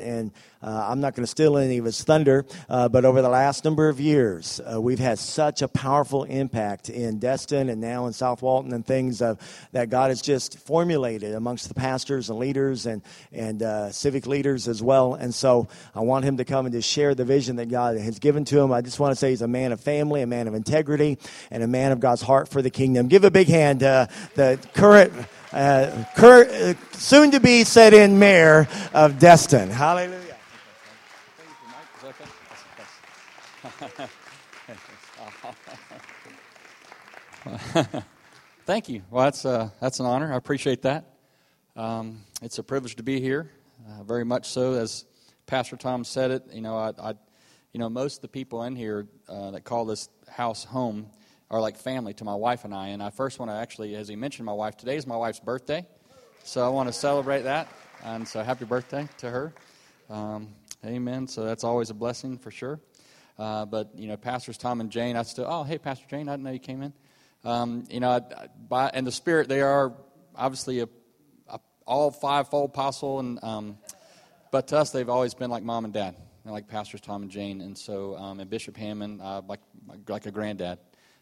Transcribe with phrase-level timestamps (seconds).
[0.00, 0.32] and
[0.62, 3.64] uh, I'm not going to steal any of his thunder, uh, but over the last
[3.64, 8.12] number of years, uh, we've had such a powerful impact in Destin and now in
[8.12, 13.00] South Walton and things that God has just formulated amongst the pastors and leaders and,
[13.32, 15.14] and uh, civic leaders as well.
[15.14, 18.18] And so I want him to come and just share the vision that God has
[18.18, 18.70] given to him.
[18.70, 21.18] I just want to say he's a man of family, a man of integrity,
[21.50, 23.08] and a man of God's heart for the kingdom.
[23.08, 25.12] Give a big hand to the current
[25.52, 29.70] uh, cur- uh, soon to be set in mayor of Destin.
[29.70, 30.36] Hallelujah.
[38.66, 39.02] Thank you.
[39.10, 40.32] Well, that's, uh, that's an honor.
[40.32, 41.04] I appreciate that.
[41.74, 43.50] Um, it's a privilege to be here,
[43.88, 44.74] uh, very much so.
[44.74, 45.04] As
[45.46, 47.14] Pastor Tom said it, you know, I, I
[47.72, 51.06] you know, most of the people in here uh, that call this house home
[51.50, 52.88] are like family to my wife and I.
[52.88, 55.40] And I first want to actually, as he mentioned, my wife, today is my wife's
[55.40, 55.86] birthday.
[56.44, 57.68] So I want to celebrate that.
[58.04, 59.52] And so happy birthday to her.
[60.08, 60.48] Um,
[60.84, 61.26] amen.
[61.26, 62.80] So that's always a blessing for sure.
[63.38, 66.32] Uh, but, you know, Pastors Tom and Jane, I still, oh, hey, Pastor Jane, I
[66.32, 66.92] didn't know you came in.
[67.42, 68.20] Um, you know,
[68.68, 69.94] by, in the spirit, they are
[70.36, 70.88] obviously a,
[71.48, 73.18] a all five-fold apostle.
[73.18, 73.78] And, um,
[74.52, 77.60] but to us, they've always been like mom and dad, like Pastors Tom and Jane.
[77.60, 79.60] And so, um, and Bishop Hamon, uh, like,
[80.06, 80.78] like a granddad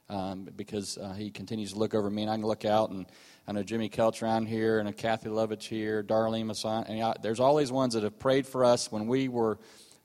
[0.08, 3.06] um, because uh, he continues to look over me, and I can look out, and
[3.46, 7.14] I know Jimmy Kelch around here, and a Kathy Lovich here, Darlene Masson, and I,
[7.22, 9.58] there's all these ones that have prayed for us when we were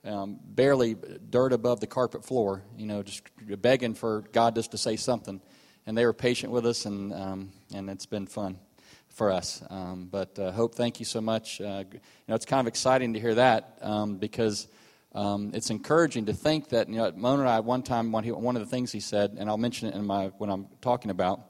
[0.04, 0.96] um, barely
[1.30, 3.22] dirt above the carpet floor, you know, just
[3.60, 5.40] begging for God just to say something,
[5.86, 8.58] and they were patient with us, and um, and it's been fun
[9.08, 9.62] for us.
[9.70, 11.60] Um, but uh, Hope, thank you so much.
[11.60, 14.66] Uh, you know, it's kind of exciting to hear that um, because
[15.14, 18.56] um, it's encouraging to think that you know Mona and I one time one, one
[18.56, 21.40] of the things he said, and I'll mention it in my when I'm talking about,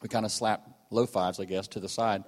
[0.00, 2.24] we kind of slapped low fives, I guess, to the side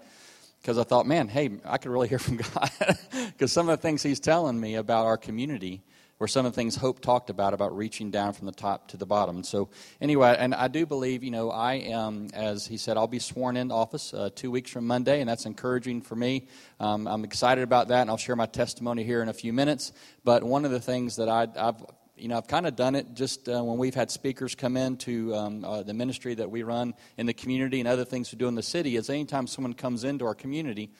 [0.60, 2.70] because I thought, man, hey, I could really hear from God.
[3.12, 5.84] Because some of the things he's telling me about our community
[6.18, 8.96] were some of the things Hope talked about, about reaching down from the top to
[8.96, 9.42] the bottom.
[9.42, 9.68] So,
[10.00, 13.56] anyway, and I do believe, you know, I am, as he said, I'll be sworn
[13.56, 16.48] in office uh, two weeks from Monday, and that's encouraging for me.
[16.80, 19.92] Um, I'm excited about that, and I'll share my testimony here in a few minutes.
[20.24, 21.84] But one of the things that I, have
[22.16, 24.96] you know, I've kind of done it just uh, when we've had speakers come in
[24.98, 28.38] to um, uh, the ministry that we run in the community and other things we
[28.38, 28.96] do in the city.
[28.96, 30.90] Is anytime someone comes into our community,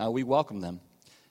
[0.00, 0.80] uh, we welcome them.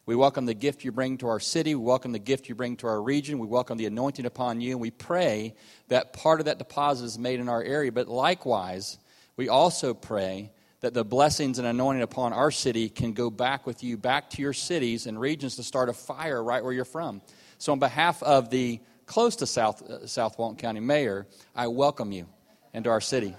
[0.07, 1.73] We welcome the gift you bring to our city.
[1.73, 3.39] We welcome the gift you bring to our region.
[3.39, 4.73] We welcome the anointing upon you.
[4.73, 5.55] And we pray
[5.87, 7.91] that part of that deposit is made in our area.
[7.91, 8.99] But likewise,
[9.35, 10.51] we also pray
[10.81, 14.43] that the blessings and anointing upon our city can go back with you, back to
[14.43, 17.23] your cities and regions to start a fire right where you're from.
[17.57, 22.11] So, on behalf of the close to South, uh, South Walton County Mayor, I welcome
[22.11, 22.27] you
[22.75, 23.35] into our city.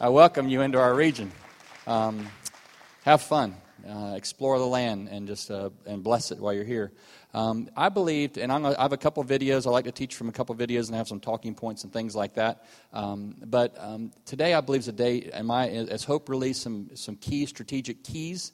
[0.00, 1.30] I welcome you into our region.
[1.86, 2.26] Um,
[3.04, 3.54] have fun
[3.88, 6.92] uh, explore the land and just uh, and bless it while you're here.
[7.32, 9.66] Um, I believed, and I'm, i have a couple videos.
[9.66, 12.16] I like to teach from a couple videos and have some talking points and things
[12.16, 12.64] like that.
[12.92, 16.90] Um, but um, today, I believe is a day, and my as Hope released some
[16.94, 18.52] some key strategic keys.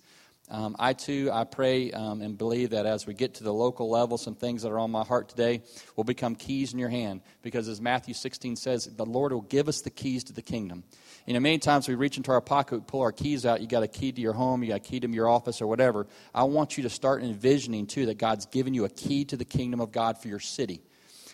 [0.48, 3.91] Um, I too, I pray um, and believe that as we get to the local
[3.91, 5.62] level, some things that are on my heart today
[5.97, 7.22] will become keys in your hand.
[7.43, 10.84] Because as Matthew 16 says, the Lord will give us the keys to the kingdom.
[11.26, 13.60] You know, many times we reach into our pocket, we pull our keys out.
[13.60, 15.66] You got a key to your home, you got a key to your office, or
[15.66, 16.06] whatever.
[16.32, 19.44] I want you to start envisioning too that God's given you a key to the
[19.44, 20.81] kingdom of God for your city.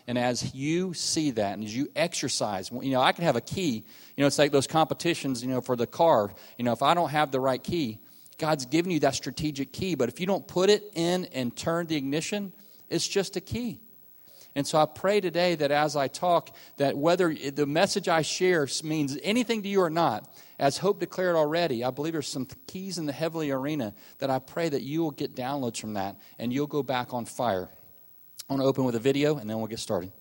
[0.07, 3.41] And as you see that and as you exercise, you know, I can have a
[3.41, 3.85] key.
[4.17, 6.35] You know, it's like those competitions, you know, for the car.
[6.59, 7.99] You know, if I don't have the right key,
[8.39, 9.95] God's given you that strategic key.
[9.95, 12.53] But if you don't put it in and turn the ignition,
[12.89, 13.81] it's just a key.
[14.55, 18.69] And so I pray today that as I talk, that whether the message I share
[18.85, 22.99] means anything to you or not, as Hope declared already, I believe there's some keys
[22.99, 26.53] in the heavenly arena that I pray that you will get downloads from that and
[26.53, 27.71] you'll go back on fire.
[28.49, 30.13] I want to open with a video and then we'll get started.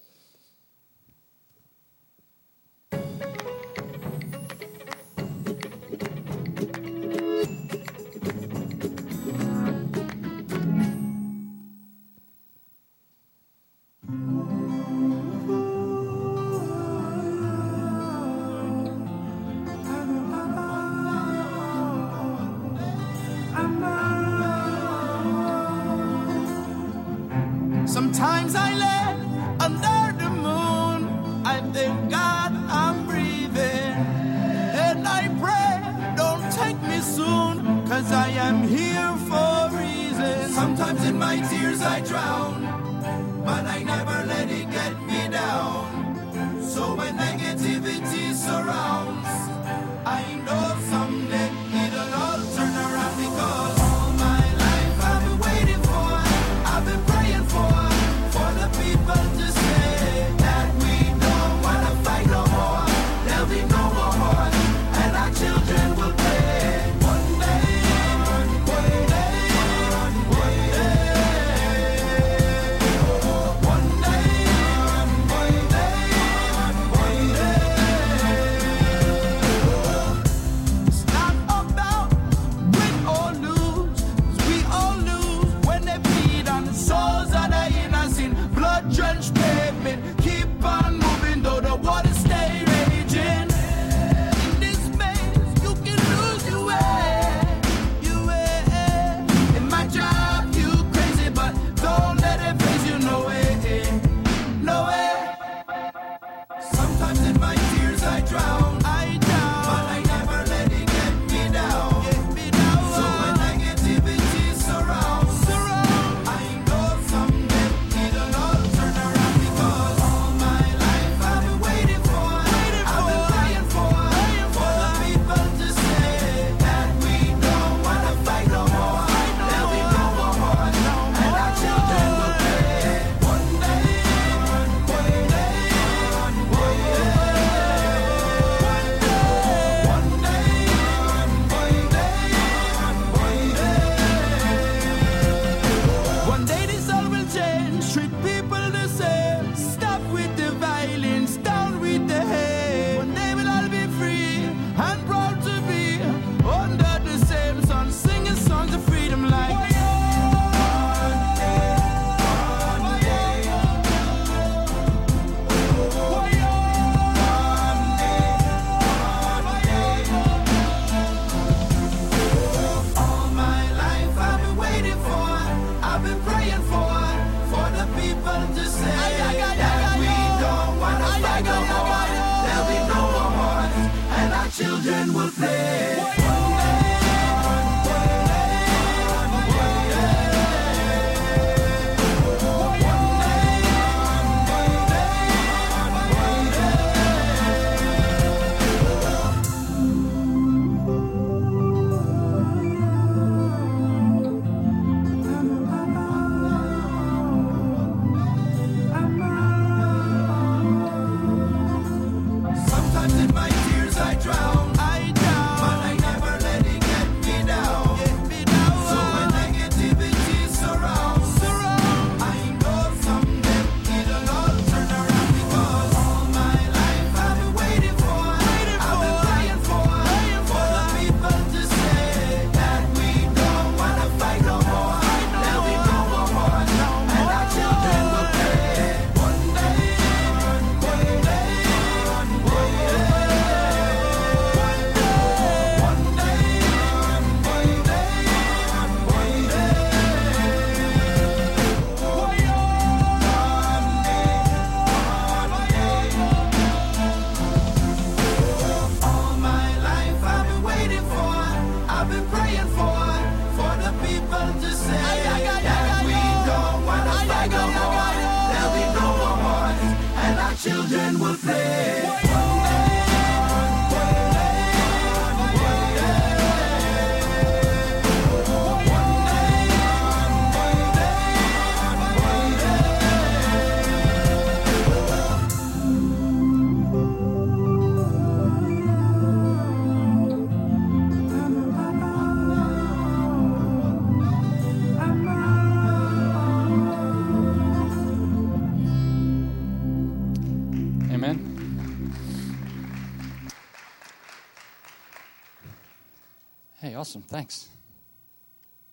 [307.21, 307.37] Awesome.
[307.37, 307.67] Thanks.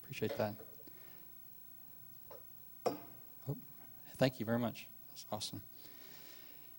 [0.03, 0.55] Appreciate that.
[2.87, 3.57] Oh,
[4.19, 4.87] thank you very much.
[5.09, 5.63] That's awesome.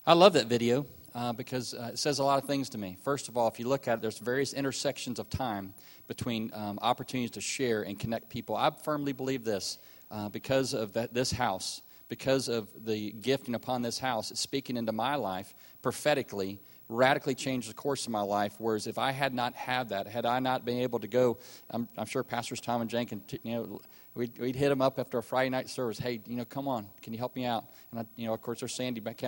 [0.05, 2.97] I love that video uh, because uh, it says a lot of things to me.
[3.03, 5.73] First of all, if you look at it, there's various intersections of time
[6.07, 8.55] between um, opportunities to share and connect people.
[8.55, 9.79] I firmly believe this
[10.11, 14.77] uh, because of that, this house, because of the gifting upon this house, it's speaking
[14.77, 18.55] into my life prophetically radically changed the course of my life.
[18.57, 21.37] Whereas if I had not had that, had I not been able to go,
[21.69, 23.81] I'm, I'm sure Pastors Tom and Jen t- you know,
[24.15, 25.99] we'd, we'd hit them up after a Friday night service.
[25.99, 27.65] Hey, you know, come on, can you help me out?
[27.91, 29.21] And I, you know, of course, there's Sandy back.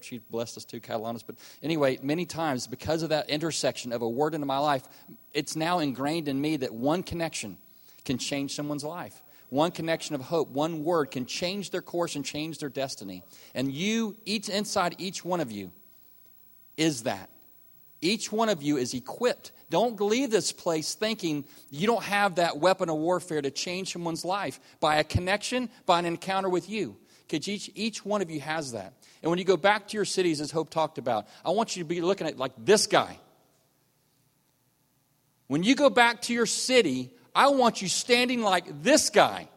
[0.00, 1.24] She blessed us too, Catalanas.
[1.26, 4.84] But anyway, many times because of that intersection of a word into my life,
[5.32, 7.58] it's now ingrained in me that one connection
[8.04, 9.22] can change someone's life.
[9.50, 13.24] One connection of hope, one word can change their course and change their destiny.
[13.54, 15.72] And you, each inside each one of you,
[16.78, 17.28] is that.
[18.00, 19.52] Each one of you is equipped.
[19.68, 24.24] Don't leave this place thinking you don't have that weapon of warfare to change someone's
[24.24, 26.96] life by a connection, by an encounter with you.
[27.26, 28.94] Because each, each one of you has that.
[29.22, 31.82] And when you go back to your cities, as Hope talked about, I want you
[31.82, 33.18] to be looking at like this guy.
[35.48, 39.48] When you go back to your city, I want you standing like this guy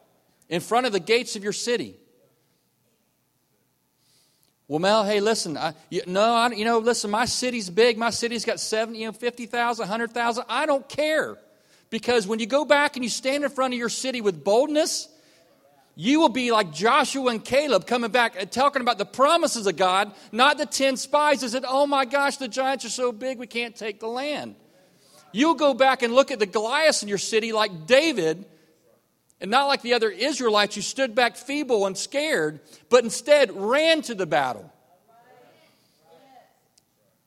[0.49, 1.95] in front of the gates of your city.
[4.71, 7.97] Well, Mel, hey, listen, I, you, no, I, you know, listen, my city's big.
[7.97, 10.45] My city's got 70, you know, 50,000, 100,000.
[10.47, 11.37] I don't care.
[11.89, 15.09] Because when you go back and you stand in front of your city with boldness,
[15.95, 19.75] you will be like Joshua and Caleb coming back and talking about the promises of
[19.75, 23.39] God, not the 10 spies that said, oh my gosh, the giants are so big
[23.39, 24.55] we can't take the land.
[25.33, 28.45] You'll go back and look at the Goliaths in your city like David,
[29.41, 34.03] and not like the other Israelites who stood back feeble and scared, but instead ran
[34.03, 34.71] to the battle.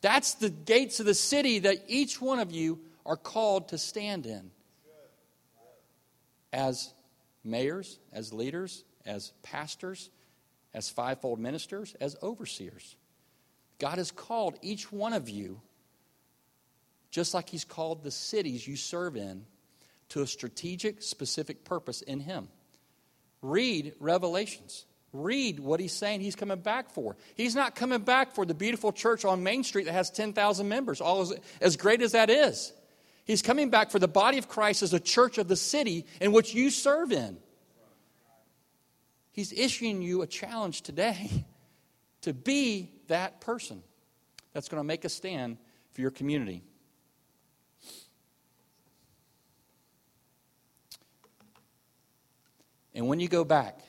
[0.00, 4.26] That's the gates of the city that each one of you are called to stand
[4.26, 4.50] in.
[6.52, 6.94] As
[7.42, 10.10] mayors, as leaders, as pastors,
[10.72, 12.96] as fivefold ministers, as overseers.
[13.80, 15.60] God has called each one of you
[17.10, 19.46] just like He's called the cities you serve in
[20.14, 22.46] to a strategic, specific purpose in Him.
[23.42, 24.86] Read Revelations.
[25.12, 27.16] Read what He's saying He's coming back for.
[27.34, 31.00] He's not coming back for the beautiful church on Main Street that has 10,000 members,
[31.00, 32.72] all as, as great as that is.
[33.24, 36.30] He's coming back for the body of Christ as a church of the city in
[36.30, 37.36] which you serve in.
[39.32, 41.28] He's issuing you a challenge today
[42.20, 43.82] to be that person
[44.52, 45.56] that's going to make a stand
[45.90, 46.62] for your community.
[52.94, 53.80] And when you go back,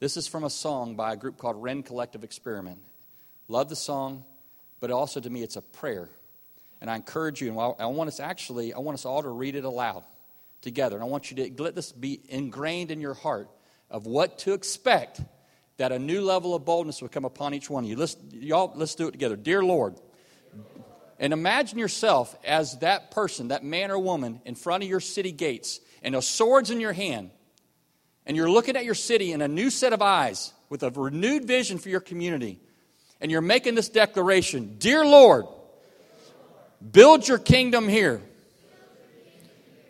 [0.00, 2.78] this is from a song by a group called Rend Collective Experiment.
[3.48, 4.24] Love the song,
[4.80, 6.08] but also to me it's a prayer.
[6.80, 9.54] And I encourage you, and I want us actually, I want us all to read
[9.54, 10.02] it aloud
[10.62, 10.96] together.
[10.96, 13.48] And I want you to let this be ingrained in your heart
[13.90, 15.20] of what to expect
[15.76, 17.96] that a new level of boldness will come upon each one of you.
[17.96, 19.36] Let's, y'all, let's do it together.
[19.36, 19.96] Dear Lord,
[21.18, 25.32] and imagine yourself as that person, that man or woman, in front of your city
[25.32, 27.30] gates, and a sword's in your hand
[28.30, 31.46] and you're looking at your city in a new set of eyes with a renewed
[31.46, 32.60] vision for your community,
[33.20, 35.46] and you're making this declaration Dear Lord,
[36.92, 38.22] build your kingdom here.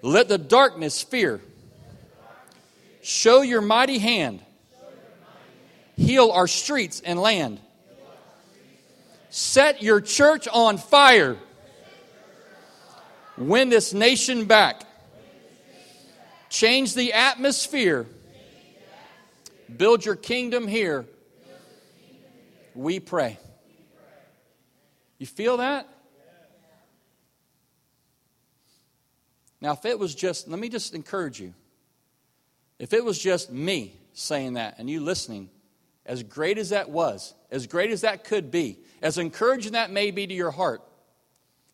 [0.00, 1.42] Let the darkness fear.
[3.02, 4.40] Show your mighty hand.
[5.98, 7.60] Heal our streets and land.
[9.28, 11.36] Set your church on fire.
[13.36, 14.80] Win this nation back.
[16.48, 18.06] Change the atmosphere
[19.76, 21.06] Build your kingdom here.
[22.74, 23.38] We pray.
[25.18, 25.88] You feel that?
[29.60, 31.54] Now, if it was just, let me just encourage you.
[32.78, 35.50] If it was just me saying that and you listening,
[36.06, 40.10] as great as that was, as great as that could be, as encouraging that may
[40.10, 40.82] be to your heart,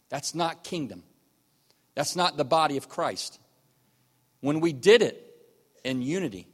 [0.08, 1.04] that's not kingdom.
[1.94, 3.38] That's not the body of Christ.
[4.40, 5.22] When we did it
[5.84, 6.48] in unity,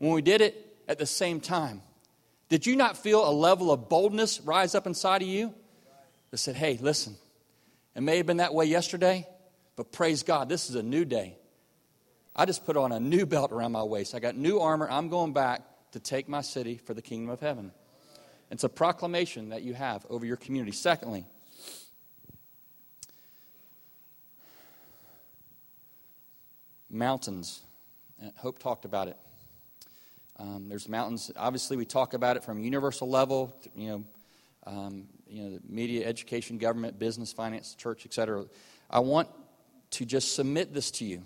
[0.00, 1.82] when we did it at the same time.
[2.48, 5.54] Did you not feel a level of boldness rise up inside of you
[6.30, 7.14] that said, hey, listen,
[7.94, 9.28] it may have been that way yesterday,
[9.76, 11.36] but praise God, this is a new day.
[12.34, 14.14] I just put on a new belt around my waist.
[14.14, 14.90] I got new armor.
[14.90, 17.70] I'm going back to take my city for the kingdom of heaven.
[18.50, 20.72] It's a proclamation that you have over your community.
[20.72, 21.26] Secondly,
[26.88, 27.60] mountains.
[28.36, 29.16] Hope talked about it.
[30.40, 31.30] Um, there's mountains.
[31.36, 33.54] Obviously, we talk about it from a universal level.
[33.74, 34.04] You know,
[34.66, 38.46] um, you know, media, education, government, business, finance, church, etc.
[38.88, 39.28] I want
[39.90, 41.22] to just submit this to you,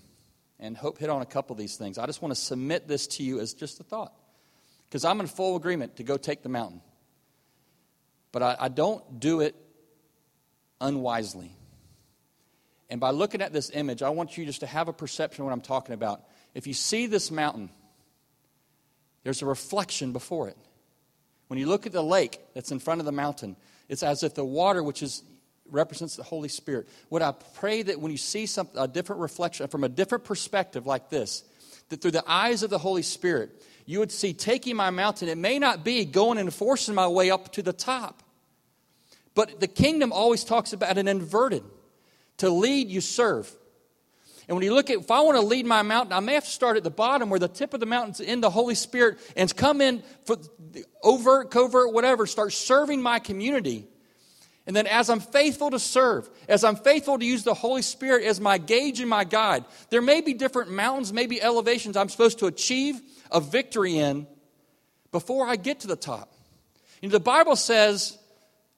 [0.59, 1.97] and hope hit on a couple of these things.
[1.97, 4.13] I just want to submit this to you as just a thought,
[4.89, 6.81] because I'm in full agreement to go take the mountain,
[8.33, 9.55] but I, I don't do it
[10.81, 11.53] unwisely.
[12.91, 15.47] And by looking at this image, I want you just to have a perception of
[15.47, 16.25] what I'm talking about.
[16.53, 17.71] If you see this mountain
[19.25, 20.57] there's a reflection before it.
[21.49, 23.57] When you look at the lake that's in front of the mountain,
[23.89, 25.23] It's as if the water, which is
[25.71, 26.89] represents the Holy Spirit.
[27.11, 30.87] Would I pray that when you see something, a different reflection from a different perspective
[30.87, 31.43] like this,
[31.89, 33.51] that through the eyes of the Holy Spirit,
[33.87, 37.31] you would see taking my mountain, it may not be going and forcing my way
[37.31, 38.23] up to the top.
[39.35, 41.65] But the kingdom always talks about an inverted.
[42.39, 43.51] To lead, you serve.
[44.47, 46.45] And when you look at, if I want to lead my mountain, I may have
[46.45, 49.19] to start at the bottom where the tip of the mountain's in the Holy Spirit
[49.37, 50.37] and come in for
[51.03, 53.87] overt, covert, whatever, start serving my community.
[54.67, 58.25] And then as I'm faithful to serve, as I'm faithful to use the Holy Spirit
[58.25, 62.39] as my gauge and my guide, there may be different mountains, maybe elevations I'm supposed
[62.41, 64.27] to achieve a victory in
[65.13, 66.33] before I get to the top.
[67.01, 68.19] You know, the Bible says,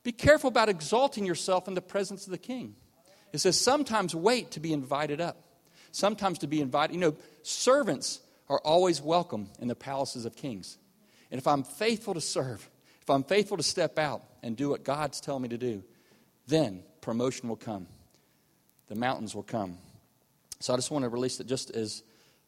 [0.02, 2.76] be careful about exalting yourself in the presence of the king.
[3.32, 5.45] It says, sometimes wait to be invited up
[5.96, 6.94] sometimes to be invited.
[6.94, 10.78] You know, servants are always welcome in the palaces of kings.
[11.30, 12.68] And if I'm faithful to serve,
[13.00, 15.82] if I'm faithful to step out and do what God's telling me to do,
[16.46, 17.86] then promotion will come.
[18.88, 19.78] The mountains will come.
[20.60, 22.02] So I just want to release it just as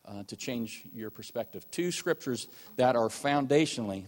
[0.06, 1.68] uh, to change your perspective.
[1.70, 4.04] Two scriptures that are foundationally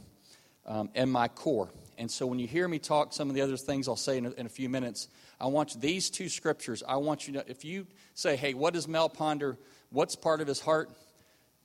[0.66, 1.70] um, in my core.
[1.98, 4.26] And so when you hear me talk, some of the other things I'll say in
[4.26, 5.08] a, in a few minutes,
[5.40, 8.86] I want these two scriptures, I want you to, if you say, hey, what does
[8.86, 9.56] Mel ponder?
[9.90, 10.90] What's part of his heart?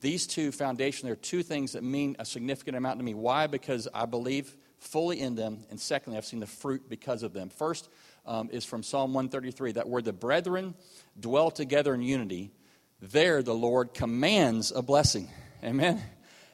[0.00, 3.14] These two foundation, there are two things that mean a significant amount to me.
[3.14, 3.46] Why?
[3.46, 5.64] Because I believe fully in them.
[5.70, 7.48] And secondly, I've seen the fruit because of them.
[7.48, 7.88] First
[8.24, 10.74] um, is from Psalm 133 that where the brethren
[11.18, 12.52] dwell together in unity,
[13.00, 15.28] there the Lord commands a blessing.
[15.62, 16.02] Amen.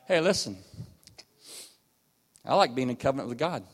[0.06, 0.56] Hey, listen.
[2.44, 3.64] I like being in covenant with God.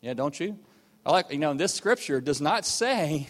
[0.00, 0.58] Yeah, don't you?
[1.06, 3.28] I like, you know, this scripture does not say,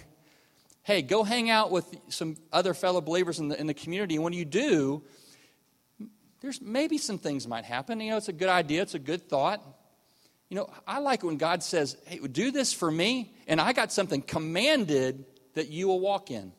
[0.83, 4.14] hey, go hang out with some other fellow believers in the, in the community.
[4.14, 5.02] And when you do,
[6.40, 8.00] there's maybe some things might happen.
[8.00, 9.62] You know, it's a good idea, it's a good thought.
[10.49, 13.92] You know, I like when God says, hey, do this for me, and I got
[13.92, 16.52] something commanded that you will walk in.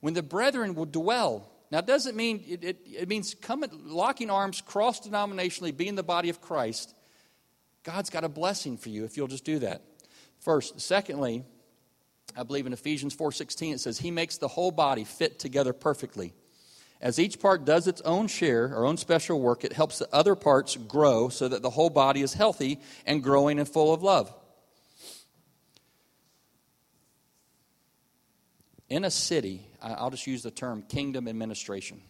[0.00, 1.50] When the brethren will dwell.
[1.70, 6.02] Now, it doesn't mean, it, it, it means coming, locking arms, cross denominationally, being the
[6.02, 6.94] body of Christ.
[7.82, 9.82] God's got a blessing for you if you'll just do that.
[10.48, 11.44] First, secondly,
[12.34, 16.32] I believe in Ephesians 4:16 it says he makes the whole body fit together perfectly.
[17.02, 20.34] As each part does its own share, or own special work, it helps the other
[20.34, 24.34] parts grow so that the whole body is healthy and growing and full of love.
[28.88, 32.00] In a city, I'll just use the term kingdom administration.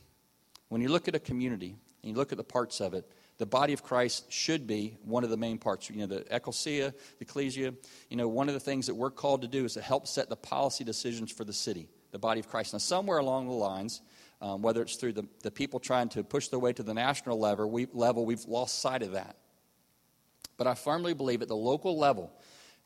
[0.69, 1.75] When you look at a community
[2.05, 3.05] and you look at the parts of it,
[3.39, 5.89] the body of Christ should be one of the main parts.
[5.89, 7.73] You know, the ecclesia, the ecclesia,
[8.11, 10.29] you know, one of the things that we're called to do is to help set
[10.29, 12.73] the policy decisions for the city, the body of Christ.
[12.73, 14.03] Now, somewhere along the lines,
[14.41, 17.39] um, whether it's through the, the people trying to push their way to the national
[17.39, 19.37] level, we, level, we've lost sight of that.
[20.57, 22.33] But I firmly believe at the local level,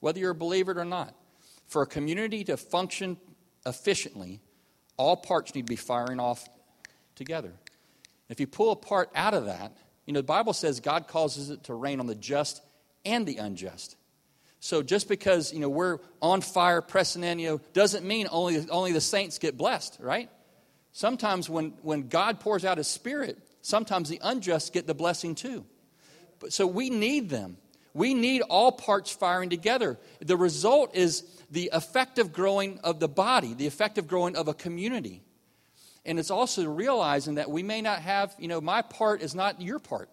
[0.00, 1.14] whether you're a believer or not,
[1.66, 3.16] for a community to function
[3.64, 4.40] efficiently,
[4.98, 6.46] all parts need to be firing off
[7.14, 7.54] together.
[8.28, 11.50] If you pull a part out of that, you know, the Bible says God causes
[11.50, 12.62] it to rain on the just
[13.04, 13.96] and the unjust.
[14.60, 18.64] So just because, you know, we're on fire, pressing in, you know, doesn't mean only,
[18.70, 20.30] only the saints get blessed, right?
[20.92, 25.64] Sometimes when, when God pours out his spirit, sometimes the unjust get the blessing too.
[26.38, 27.56] But, so we need them.
[27.94, 29.98] We need all parts firing together.
[30.20, 35.22] The result is the effective growing of the body, the effective growing of a community.
[36.04, 39.60] And it's also realizing that we may not have, you know, my part is not
[39.60, 40.08] your part,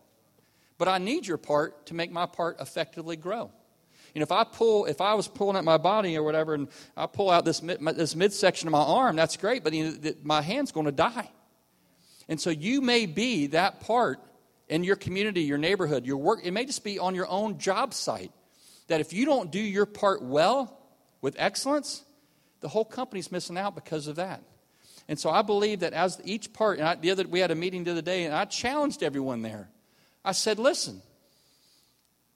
[0.77, 3.51] but I need your part to make my part effectively grow.
[4.13, 6.67] You know, if I pull, if I was pulling at my body or whatever, and
[6.97, 10.13] I pull out this mid, this midsection of my arm, that's great, but you know,
[10.23, 11.29] my hand's going to die.
[12.27, 14.19] And so you may be that part
[14.67, 16.41] in your community, your neighborhood, your work.
[16.43, 18.31] It may just be on your own job site.
[18.87, 20.79] That if you don't do your part well
[21.21, 22.03] with excellence,
[22.61, 24.41] the whole company's missing out because of that.
[25.09, 27.55] And so I believe that as each part, and I, the other, we had a
[27.55, 29.67] meeting the other day, and I challenged everyone there.
[30.23, 31.01] I said, listen,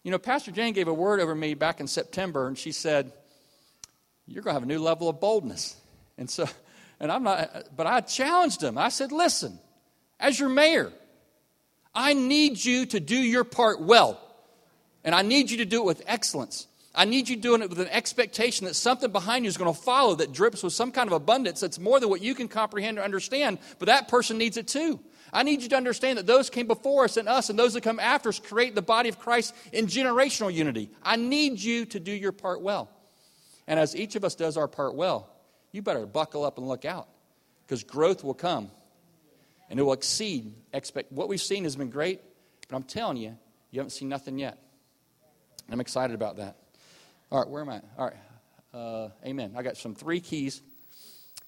[0.01, 3.11] you know, Pastor Jane gave a word over me back in September, and she said,
[4.25, 5.77] You're going to have a new level of boldness.
[6.17, 6.49] And so,
[6.99, 8.79] and I'm not, but I challenged him.
[8.79, 9.59] I said, Listen,
[10.19, 10.91] as your mayor,
[11.93, 14.19] I need you to do your part well,
[15.03, 16.65] and I need you to do it with excellence.
[16.95, 19.79] I need you doing it with an expectation that something behind you is going to
[19.79, 22.99] follow that drips with some kind of abundance that's more than what you can comprehend
[22.99, 24.99] or understand, but that person needs it too.
[25.31, 27.81] I need you to understand that those came before us and us and those that
[27.81, 30.91] come after us create the body of Christ in generational unity.
[31.01, 32.91] I need you to do your part well.
[33.65, 35.29] And as each of us does our part well,
[35.71, 37.07] you better buckle up and look out
[37.65, 38.69] because growth will come
[39.67, 41.11] and it will exceed expect.
[41.11, 42.21] What we've seen has been great,
[42.69, 43.35] but I'm telling you,
[43.71, 44.59] you haven't seen nothing yet.
[45.71, 46.57] I'm excited about that.
[47.33, 47.81] All right, where am I?
[47.97, 48.15] All right.
[48.75, 49.55] Uh, amen.
[49.57, 50.61] I got some three keys,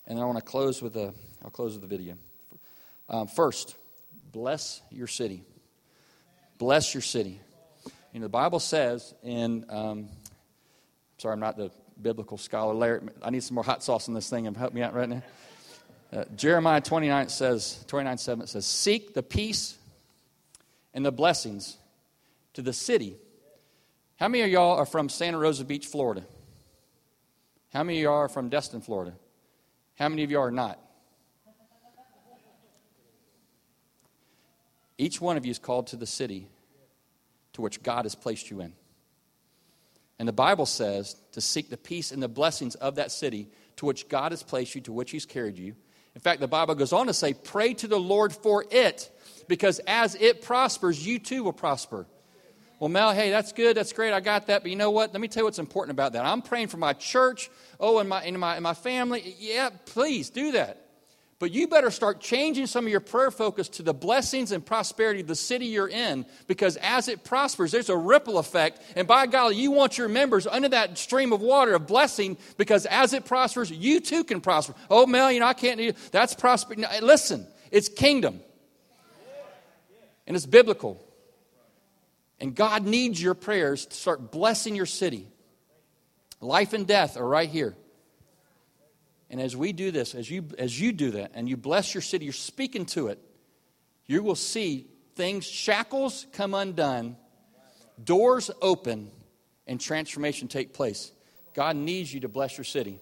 [0.07, 1.13] and I want to close with a.
[1.43, 2.15] I'll close with the video.
[3.07, 3.75] Um, first,
[4.31, 5.43] bless your city.
[6.57, 7.39] Bless your city.
[8.13, 9.63] You know, the Bible says in.
[9.69, 10.09] Um,
[11.19, 11.69] sorry, I'm not the
[12.01, 12.73] biblical scholar.
[12.73, 15.07] Larry, I need some more hot sauce in this thing and help me out right
[15.07, 15.21] now.
[16.11, 19.77] Uh, Jeremiah 29 says, 29 7 it says, Seek the peace
[20.95, 21.77] and the blessings
[22.55, 23.17] to the city.
[24.17, 26.23] How many of y'all are from Santa Rosa Beach, Florida?
[27.73, 29.13] How many of y'all are from Destin, Florida?
[29.95, 30.79] How many of y'all are not?
[34.97, 36.47] Each one of you is called to the city
[37.53, 38.73] to which God has placed you in.
[40.17, 43.85] And the Bible says to seek the peace and the blessings of that city to
[43.85, 45.75] which God has placed you, to which He's carried you.
[46.15, 49.11] In fact, the Bible goes on to say, Pray to the Lord for it,
[49.49, 52.05] because as it prospers, you too will prosper.
[52.79, 55.13] Well, Mel, hey, that's good, that's great, I got that, but you know what?
[55.13, 56.25] Let me tell you what's important about that.
[56.25, 59.35] I'm praying for my church, oh, and my, and my, and my family.
[59.39, 60.85] Yeah, please do that.
[61.37, 65.19] But you better start changing some of your prayer focus to the blessings and prosperity
[65.19, 68.81] of the city you're in because as it prospers, there's a ripple effect.
[68.95, 72.85] And by golly, you want your members under that stream of water of blessing because
[72.85, 74.75] as it prospers, you too can prosper.
[74.89, 76.85] Oh, Mel, you know, I can't do that's prosperity.
[77.01, 78.39] Listen, it's kingdom
[80.25, 81.04] and it's biblical.
[82.39, 85.27] And God needs your prayers to start blessing your city.
[86.41, 87.75] Life and death are right here.
[89.29, 92.01] And as we do this, as you, as you do that, and you bless your
[92.01, 93.19] city, you're speaking to it,
[94.05, 97.17] you will see things, shackles come undone,
[98.03, 99.09] doors open,
[99.65, 101.11] and transformation take place.
[101.53, 102.99] God needs you to bless your city.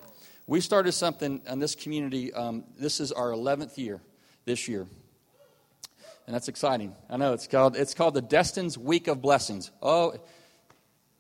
[0.48, 2.34] We started something in this community.
[2.34, 4.02] Um, this is our 11th year
[4.46, 4.88] this year.
[6.26, 6.96] And that's exciting.
[7.10, 9.72] I know it's called, it's called the Destin's Week of Blessings.
[9.82, 10.14] Oh,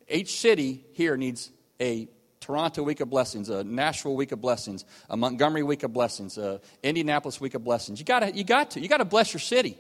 [0.07, 2.07] each city here needs a
[2.39, 6.61] Toronto Week of Blessings, a Nashville Week of Blessings, a Montgomery Week of Blessings, a
[6.83, 7.99] Indianapolis Week of Blessings.
[7.99, 8.81] You got to you got to.
[8.81, 9.77] You got to bless your city.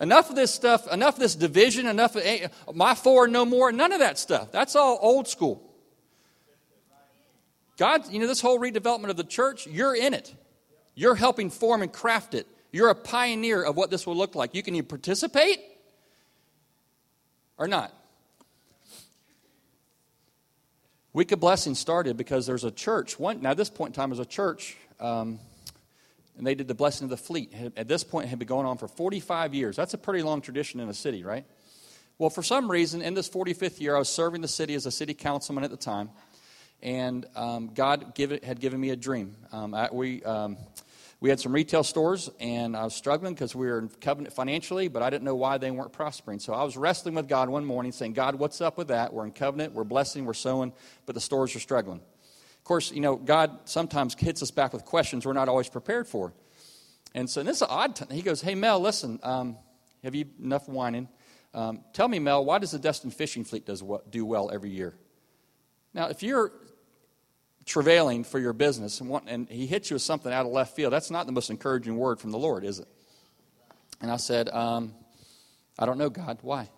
[0.00, 3.72] Enough of this stuff, enough of this division, enough of eh, my four, no more,
[3.72, 4.52] none of that stuff.
[4.52, 5.62] That's all old school.
[7.78, 10.34] God, you know, this whole redevelopment of the church, you're in it.
[10.94, 12.46] You're helping form and craft it.
[12.76, 14.54] You're a pioneer of what this will look like.
[14.54, 15.60] You can either participate
[17.56, 17.90] or not.
[21.14, 23.18] Week of Blessing started because there's a church.
[23.18, 25.38] One, now, at this point in time, there's a church, um,
[26.36, 27.50] and they did the blessing of the fleet.
[27.78, 29.74] At this point, it had been going on for 45 years.
[29.74, 31.46] That's a pretty long tradition in a city, right?
[32.18, 34.90] Well, for some reason, in this 45th year, I was serving the city as a
[34.90, 36.10] city councilman at the time,
[36.82, 39.34] and um, God give, had given me a dream.
[39.50, 40.58] Um, I, we um,
[41.18, 44.88] we had some retail stores, and I was struggling because we were in covenant financially,
[44.88, 46.40] but I didn't know why they weren't prospering.
[46.40, 49.14] So I was wrestling with God one morning, saying, God, what's up with that?
[49.14, 50.74] We're in covenant, we're blessing, we're sowing,
[51.06, 52.00] but the stores are struggling.
[52.00, 56.06] Of course, you know, God sometimes hits us back with questions we're not always prepared
[56.06, 56.34] for.
[57.14, 57.96] And so this is odd.
[57.96, 58.08] Time.
[58.10, 59.56] He goes, Hey, Mel, listen, um,
[60.04, 61.08] have you enough whining?
[61.54, 64.94] Um, tell me, Mel, why does the Destin Fishing Fleet does do well every year?
[65.94, 66.52] Now, if you're
[67.66, 70.74] travailing for your business and, want, and he hits you with something out of left
[70.74, 72.88] field, that's not the most encouraging word from the Lord, is it?
[74.00, 74.94] And I said, um,
[75.78, 76.38] I don't know, God.
[76.42, 76.70] Why?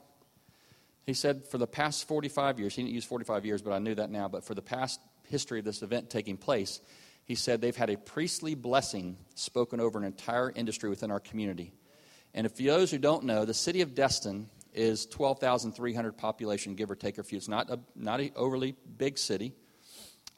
[1.04, 3.94] He said, for the past 45 years, he didn't use 45 years, but I knew
[3.94, 6.80] that now, but for the past history of this event taking place,
[7.24, 11.72] he said they've had a priestly blessing spoken over an entire industry within our community.
[12.32, 16.96] And if those who don't know, the city of Destin is 12,300 population, give or
[16.96, 17.36] take a few.
[17.36, 19.54] It's not a not an overly big city.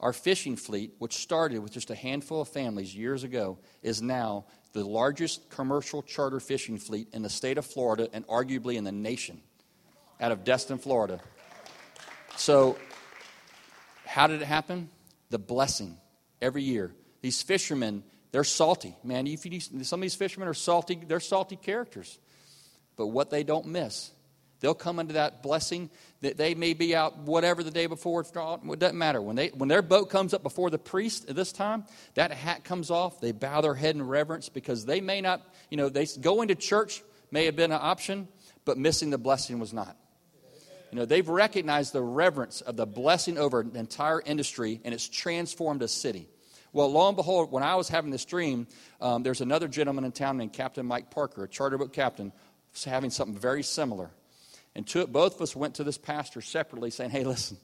[0.01, 4.45] Our fishing fleet, which started with just a handful of families years ago, is now
[4.73, 8.91] the largest commercial charter fishing fleet in the state of Florida and arguably in the
[8.91, 9.41] nation
[10.19, 11.19] out of Destin, Florida.
[12.35, 12.77] So,
[14.05, 14.89] how did it happen?
[15.29, 15.97] The blessing
[16.41, 16.91] every year.
[17.21, 18.95] These fishermen, they're salty.
[19.03, 22.17] Man, some of these fishermen are salty, they're salty characters.
[22.95, 24.11] But what they don't miss
[24.61, 25.89] They'll come into that blessing
[26.21, 28.21] that they may be out whatever the day before.
[28.21, 29.19] It doesn't matter.
[29.19, 32.63] When, they, when their boat comes up before the priest at this time, that hat
[32.63, 33.19] comes off.
[33.19, 36.55] They bow their head in reverence because they may not, you know, they going to
[36.55, 38.27] church may have been an option,
[38.63, 39.97] but missing the blessing was not.
[40.91, 45.07] You know, they've recognized the reverence of the blessing over an entire industry, and it's
[45.07, 46.27] transformed a city.
[46.73, 48.67] Well, lo and behold, when I was having this dream,
[48.99, 52.31] um, there's another gentleman in town named Captain Mike Parker, a charter boat captain,
[52.85, 54.11] having something very similar.
[54.75, 57.57] And two, both of us went to this pastor separately saying, hey, listen,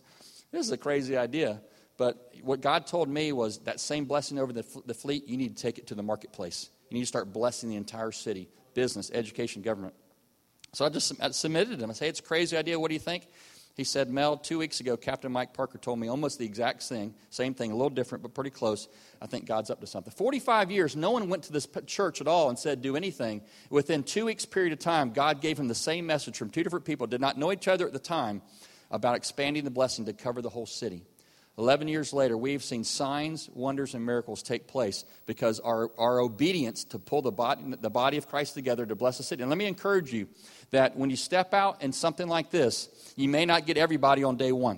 [0.51, 1.61] this is a crazy idea.
[1.97, 5.57] But what God told me was that same blessing over the, the fleet, you need
[5.57, 6.69] to take it to the marketplace.
[6.89, 9.95] You need to start blessing the entire city, business, education, government.
[10.73, 11.89] So I just I submitted him.
[11.89, 12.79] I say, it's a crazy idea.
[12.79, 13.27] What do you think?
[13.77, 17.13] He said, Mel, two weeks ago, Captain Mike Parker told me almost the exact thing,
[17.29, 18.87] same thing, a little different, but pretty close.
[19.21, 20.11] I think God's up to something.
[20.11, 23.43] 45 years, no one went to this church at all and said, do anything.
[23.69, 26.85] Within two weeks' period of time, God gave him the same message from two different
[26.85, 28.41] people, did not know each other at the time,
[28.89, 31.03] about expanding the blessing to cover the whole city.
[31.57, 36.83] 11 years later, we've seen signs, wonders, and miracles take place because our, our obedience
[36.83, 39.41] to pull the body, the body of Christ together to bless the city.
[39.41, 40.27] And let me encourage you
[40.69, 44.37] that when you step out in something like this, you may not get everybody on
[44.37, 44.77] day one.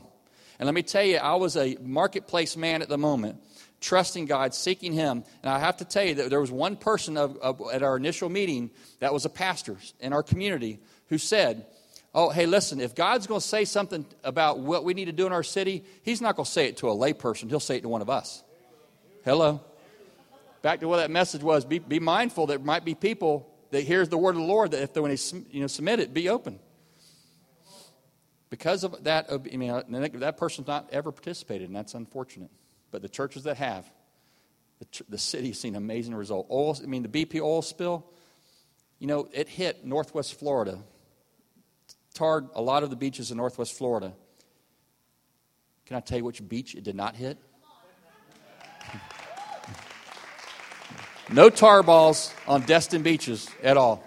[0.58, 3.42] And let me tell you, I was a marketplace man at the moment,
[3.82, 5.26] trusting God, seeking Him.
[5.44, 7.98] And I have to tell you that there was one person of, of, at our
[7.98, 11.66] initial meeting that was a pastor in our community who said,
[12.14, 15.28] Oh, hey, listen, if God's going to say something about what we need to do
[15.28, 17.50] in our city, He's not going to say it to a layperson.
[17.50, 18.44] He'll say it to one of us.
[19.24, 19.62] Hello?
[20.62, 24.10] Back to what that message was be, be mindful there might be people that hears
[24.10, 26.30] the word of the Lord that if they, when they you know, submit it, be
[26.30, 26.60] open.
[28.50, 29.84] Because of that, I mean, uh,
[30.16, 32.50] that person's not ever participated, and that's unfortunate.
[32.90, 33.90] But the churches that have,
[34.80, 36.48] the, the city's seen amazing result.
[36.50, 38.06] Oil, I mean, the BP oil spill,
[38.98, 40.80] you know, it hit Northwest Florida
[42.20, 44.12] tarred a lot of the beaches in northwest Florida.
[45.86, 47.38] Can I tell you which beach it did not hit?
[51.32, 54.04] no tar balls on Destin beaches at all.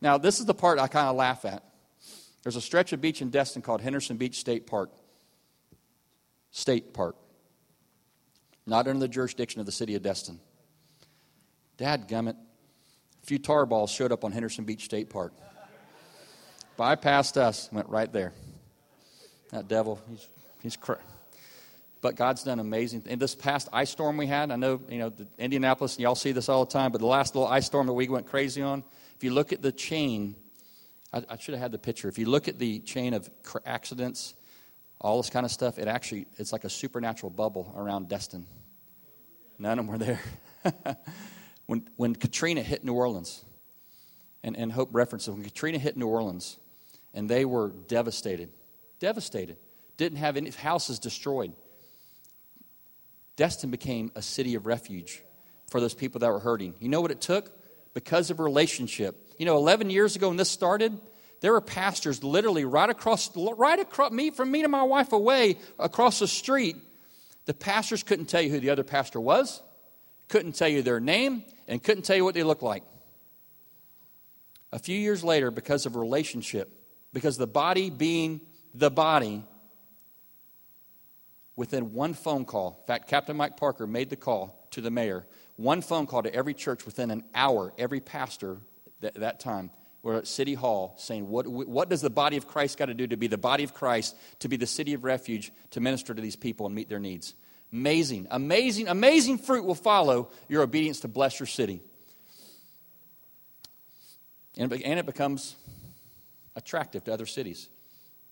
[0.00, 1.64] Now, this is the part I kind of laugh at.
[2.44, 4.90] There's a stretch of beach in Destin called Henderson Beach State Park.
[6.52, 7.16] State Park.
[8.64, 10.38] Not under the jurisdiction of the city of Destin.
[11.76, 12.36] Dad gummit.
[13.22, 15.32] A few tar balls showed up on Henderson Beach State Park
[16.80, 18.32] bypassed us, went right there.
[19.50, 20.28] That devil, he's,
[20.62, 20.94] he's cr-
[22.00, 23.02] but God's done amazing.
[23.04, 26.48] In this past ice storm we had, I know, you know, Indianapolis, y'all see this
[26.48, 28.82] all the time, but the last little ice storm that we went crazy on,
[29.14, 30.34] if you look at the chain,
[31.12, 32.08] I, I should have had the picture.
[32.08, 33.28] If you look at the chain of
[33.66, 34.32] accidents,
[35.02, 38.46] all this kind of stuff, it actually, it's like a supernatural bubble around Destin.
[39.58, 40.20] None of them were there.
[41.66, 43.44] when, when Katrina hit New Orleans,
[44.42, 46.58] and, and Hope referenced when Katrina hit New Orleans,
[47.14, 48.50] and they were devastated.
[48.98, 49.56] Devastated.
[49.96, 51.52] Didn't have any houses destroyed.
[53.36, 55.22] Destin became a city of refuge
[55.68, 56.74] for those people that were hurting.
[56.78, 57.50] You know what it took?
[57.94, 59.16] Because of relationship.
[59.38, 60.98] You know, 11 years ago when this started,
[61.40, 65.56] there were pastors literally right across, right across me, from me to my wife away,
[65.78, 66.76] across the street.
[67.46, 69.62] The pastors couldn't tell you who the other pastor was,
[70.28, 72.84] couldn't tell you their name, and couldn't tell you what they looked like.
[74.72, 76.70] A few years later, because of relationship,
[77.12, 78.40] because the body being
[78.74, 79.44] the body,
[81.56, 85.26] within one phone call, in fact, Captain Mike Parker made the call to the mayor,
[85.56, 88.58] one phone call to every church within an hour, every pastor
[89.00, 89.70] that, that time
[90.02, 93.06] were at City Hall saying, what, what does the body of Christ got to do
[93.06, 96.22] to be the body of Christ, to be the city of refuge, to minister to
[96.22, 97.34] these people and meet their needs?
[97.72, 101.82] Amazing, amazing, amazing fruit will follow your obedience to bless your city.
[104.56, 105.56] And it, and it becomes
[106.56, 107.68] attractive to other cities,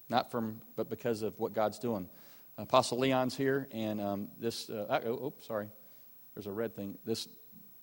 [0.08, 2.08] not from, but because of what God's doing.
[2.56, 5.68] Apostle Leon's here, and um, this, uh, oh, oh, sorry,
[6.34, 6.98] there's a red thing.
[7.04, 7.28] This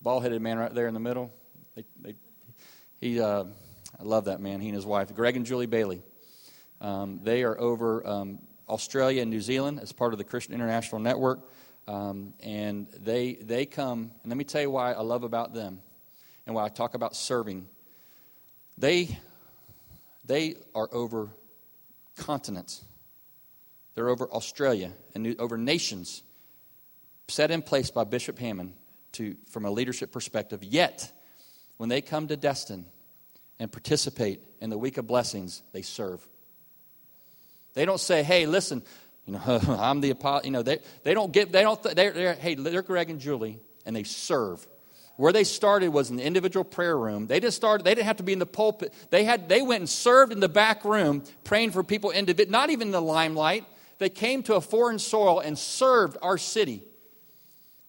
[0.01, 1.33] bald headed man right there in the middle,
[1.75, 2.15] they, they,
[2.99, 3.45] he, uh,
[3.99, 6.03] I love that man, he and his wife, Greg and Julie Bailey.
[6.81, 10.99] Um, they are over um, Australia and New Zealand as part of the Christian International
[10.99, 11.49] Network.
[11.87, 15.79] Um, and they, they come, and let me tell you why I love about them
[16.45, 17.67] and why I talk about serving
[18.77, 19.17] they,
[20.25, 21.29] they are over
[22.15, 22.83] continents.
[23.93, 26.23] They're over Australia and over nations
[27.27, 28.73] set in place by Bishop Hamon
[29.13, 30.63] to, from a leadership perspective.
[30.63, 31.11] Yet,
[31.77, 32.85] when they come to Destin
[33.59, 36.25] and participate in the week of blessings, they serve.
[37.73, 38.83] They don't say, hey, listen,
[39.25, 39.39] you know,
[39.79, 40.45] I'm the apostle.
[40.45, 43.59] You know, they, they don't get, they don't, they're, they're, hey, they're Greg and Julie,
[43.85, 44.65] and they serve.
[45.17, 47.27] Where they started was the individual prayer room.
[47.27, 48.93] They just started, they didn't have to be in the pulpit.
[49.11, 52.69] They had they went and served in the back room, praying for people individually, not
[52.69, 53.65] even in the limelight.
[53.97, 56.83] They came to a foreign soil and served our city.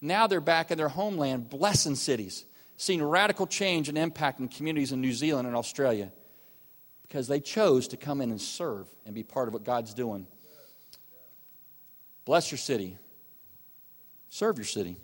[0.00, 2.44] Now they're back in their homeland, blessing cities,
[2.76, 6.12] seeing radical change and impact in communities in New Zealand and Australia
[7.02, 10.26] because they chose to come in and serve and be part of what God's doing.
[12.24, 12.98] Bless your city.
[14.28, 14.96] Serve your city.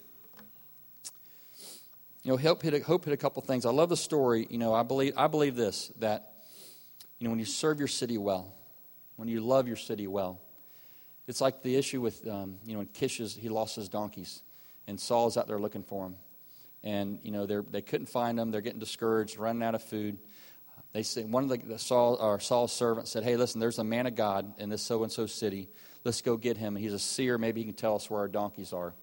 [2.22, 3.66] You know, Hope hit, a, Hope hit a couple things.
[3.66, 4.46] I love the story.
[4.48, 6.34] You know, I believe, I believe this that,
[7.18, 8.54] you know, when you serve your city well,
[9.16, 10.40] when you love your city well,
[11.26, 14.42] it's like the issue with, um, you know, when Kish is, he lost his donkeys,
[14.86, 16.16] and Saul's out there looking for him.
[16.84, 18.50] And, you know, they they couldn't find them.
[18.50, 20.18] They're getting discouraged, running out of food.
[20.92, 23.84] They said one of the, the Saul or Saul's servants said, "Hey, listen, there's a
[23.84, 25.68] man of God in this so and so city.
[26.04, 26.74] Let's go get him.
[26.74, 27.38] He's a seer.
[27.38, 28.94] Maybe he can tell us where our donkeys are."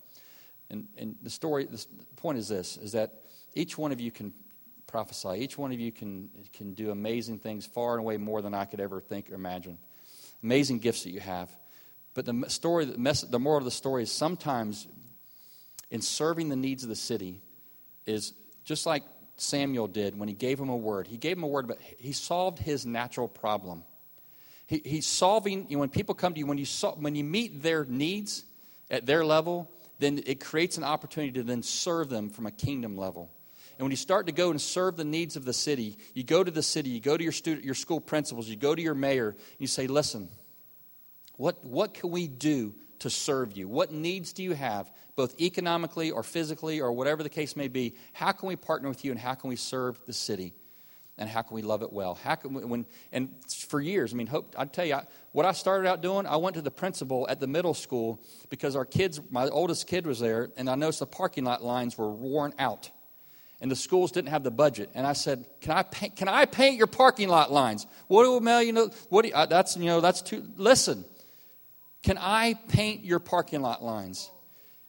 [0.69, 3.13] And, and the story, the point is this: is that
[3.53, 4.34] each one of you can
[4.88, 5.39] prophesy.
[5.39, 8.65] Each one of you can can do amazing things, far and away more than I
[8.65, 9.77] could ever think or imagine.
[10.43, 11.49] Amazing gifts that you have.
[12.13, 14.88] But the story, the, the moral of the story is sometimes
[15.91, 17.41] in serving the needs of the city
[18.05, 19.03] is just like
[19.38, 21.08] Samuel did when he gave him a word.
[21.08, 23.84] He gave him a word, but he solved his natural problem.
[24.67, 26.65] He, he's solving, you know, when people come to you, when you,
[26.97, 28.45] when you meet their needs
[28.91, 32.97] at their level, then it creates an opportunity to then serve them from a kingdom
[32.97, 33.31] level.
[33.77, 36.43] And when you start to go and serve the needs of the city, you go
[36.43, 38.95] to the city, you go to your, student, your school principals, you go to your
[38.95, 40.27] mayor, and you say, listen,
[41.38, 43.69] what, what can we do to serve you?
[43.69, 47.95] What needs do you have, both economically or physically or whatever the case may be?
[48.12, 50.53] How can we partner with you and how can we serve the city?
[51.17, 52.15] And how can we love it well?
[52.15, 55.46] How can we, when, and for years, I mean, hope, i tell you, I, what
[55.46, 58.86] I started out doing, I went to the principal at the middle school because our
[58.86, 62.54] kids, my oldest kid was there, and I noticed the parking lot lines were worn
[62.58, 62.89] out.
[63.62, 64.89] And the schools didn't have the budget.
[64.96, 67.86] And I said, Can I paint, can I paint your parking lot lines?
[68.08, 71.04] What do, Mel, you know, what do uh, that's, you know, that's too, listen.
[72.02, 74.32] Can I paint your parking lot lines?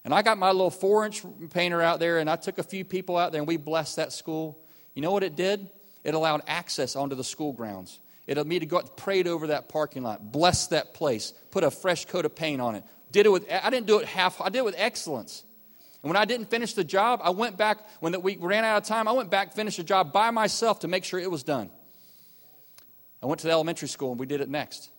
[0.05, 2.85] And I got my little four inch painter out there, and I took a few
[2.85, 4.59] people out there, and we blessed that school.
[4.95, 5.69] You know what it did?
[6.05, 8.01] It allowed access onto the school grounds.
[8.27, 11.33] It allowed me to go out and prayed over that parking lot, bless that place,
[11.51, 12.85] put a fresh coat of paint on it.
[13.13, 15.45] Did it with, I didn't do it half, I did it with excellence.
[16.03, 18.85] And when I didn't finish the job, I went back, when we ran out of
[18.85, 21.71] time, I went back, finished the job by myself to make sure it was done.
[23.23, 24.91] I went to the elementary school and we did it next.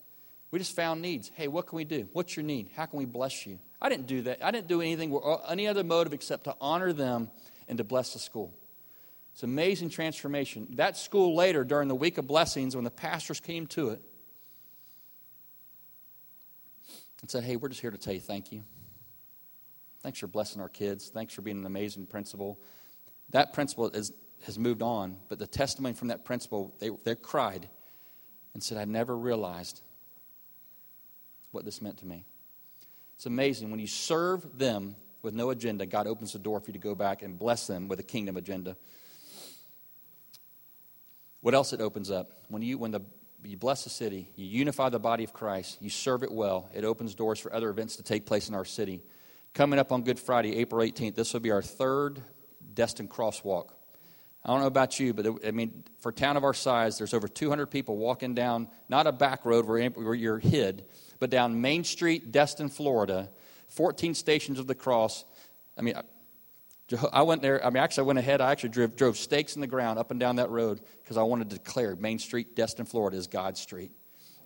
[0.52, 1.32] We just found needs.
[1.34, 2.08] Hey, what can we do?
[2.12, 2.70] What's your need?
[2.76, 3.58] How can we bless you?
[3.82, 4.44] I didn't do that.
[4.44, 7.32] I didn't do anything, uh, any other motive except to honor them
[7.68, 8.54] and to bless the school.
[9.34, 10.68] It's amazing transformation.
[10.72, 14.02] That school later, during the week of blessings, when the pastors came to it
[17.22, 18.64] and said, Hey, we're just here to tell you thank you.
[20.04, 21.10] Thanks for blessing our kids.
[21.10, 22.60] Thanks for being an amazing principal.
[23.30, 24.12] That principal is,
[24.46, 27.70] has moved on, but the testimony from that principal, they, they cried
[28.54, 29.82] and said, I never realized
[31.52, 32.26] what this meant to me.
[33.16, 33.70] It's amazing.
[33.70, 36.96] When you serve them with no agenda, God opens the door for you to go
[36.96, 38.76] back and bless them with a kingdom agenda.
[41.42, 42.32] What else it opens up?
[42.50, 43.02] When you, when the,
[43.44, 46.86] you bless the city, you unify the body of Christ, you serve it well, it
[46.86, 49.02] opens doors for other events to take place in our city.
[49.54, 52.22] Coming up on Good Friday, April 18th, this will be our third
[52.74, 53.70] Destin Crosswalk.
[54.44, 57.14] I don't know about you, but I mean, for a town of our size, there's
[57.14, 60.86] over 200 people walking down, not a back road where you're hid,
[61.20, 63.30] but down Main Street, Destin, Florida,
[63.68, 65.26] 14 stations of the cross.
[65.78, 65.96] I mean,
[67.14, 67.64] I went there.
[67.66, 68.42] I mean, actually, I went ahead.
[68.42, 71.24] I actually drove, drove stakes in the ground up and down that road because I
[71.24, 73.92] wanted to declare Main Street, Destin, Florida is God's street.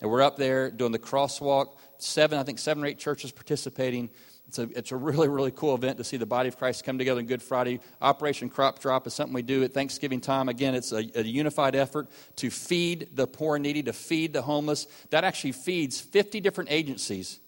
[0.02, 1.78] And we're up there doing the crosswalk.
[1.98, 4.10] Seven, I think seven or eight churches participating.
[4.48, 6.98] It's a, it's a really, really cool event to see the body of Christ come
[6.98, 7.80] together on Good Friday.
[8.02, 10.50] Operation Crop Drop is something we do at Thanksgiving time.
[10.50, 14.42] Again, it's a, a unified effort to feed the poor and needy, to feed the
[14.42, 14.88] homeless.
[15.10, 17.40] That actually feeds 50 different agencies.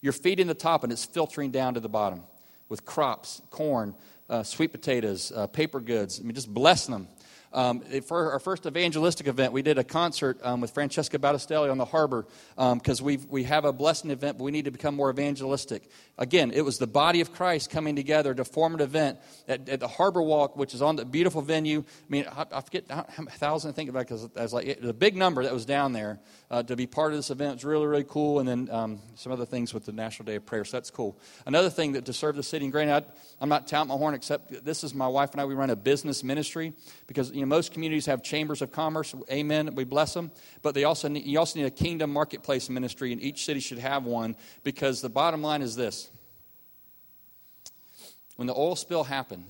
[0.00, 2.22] You're feeding the top and it's filtering down to the bottom
[2.68, 3.94] with crops, corn,
[4.28, 6.20] uh, sweet potatoes, uh, paper goods.
[6.20, 7.08] I mean, just blessing them.
[7.52, 11.78] Um, for our first evangelistic event, we did a concert um, with Francesca Battistelli on
[11.78, 15.10] the harbor because um, we have a blessing event, but we need to become more
[15.10, 15.90] evangelistic.
[16.18, 19.80] Again, it was the body of Christ coming together to form an event at, at
[19.80, 21.80] the Harbor Walk, which is on the beautiful venue.
[21.80, 24.66] I mean, I, I forget how, how thousand I think about because it was like
[24.66, 27.30] it was a big number that was down there uh, to be part of this
[27.30, 27.54] event.
[27.54, 30.46] It's really really cool, and then um, some other things with the National Day of
[30.46, 30.64] Prayer.
[30.64, 31.18] So that's cool.
[31.46, 33.02] Another thing that to serve the city, and granted, I,
[33.40, 35.44] I'm not touting my horn, except this is my wife and I.
[35.44, 36.72] We run a business ministry
[37.06, 39.14] because you know, most communities have chambers of commerce.
[39.30, 39.74] Amen.
[39.74, 40.30] We bless them.
[40.62, 43.78] But they also need, you also need a kingdom marketplace ministry, and each city should
[43.78, 46.10] have one because the bottom line is this.
[48.36, 49.44] When the oil spill happened,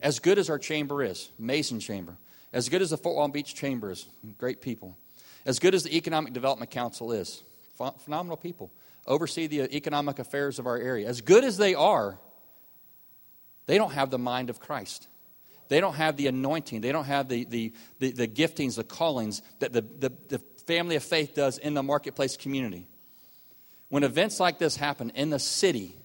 [0.00, 2.16] as good as our chamber is, Mason Chamber,
[2.52, 4.06] as good as the Fort Walton Beach Chamber is,
[4.38, 4.96] great people,
[5.44, 7.42] as good as the Economic Development Council is,
[7.98, 8.70] phenomenal people,
[9.06, 12.18] oversee the uh, economic affairs of our area, as good as they are,
[13.66, 15.08] they don't have the mind of Christ.
[15.68, 16.80] They don't have the anointing.
[16.80, 20.96] They don't have the, the, the, the giftings, the callings that the, the, the family
[20.96, 22.86] of faith does in the marketplace community.
[23.88, 25.96] When events like this happen in the city,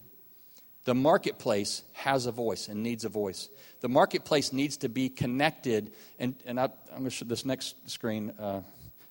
[0.84, 3.49] the marketplace has a voice and needs a voice.
[3.82, 5.91] The marketplace needs to be connected.
[6.20, 8.34] And, and I, am going to show this next screen.
[8.39, 8.62] Uh,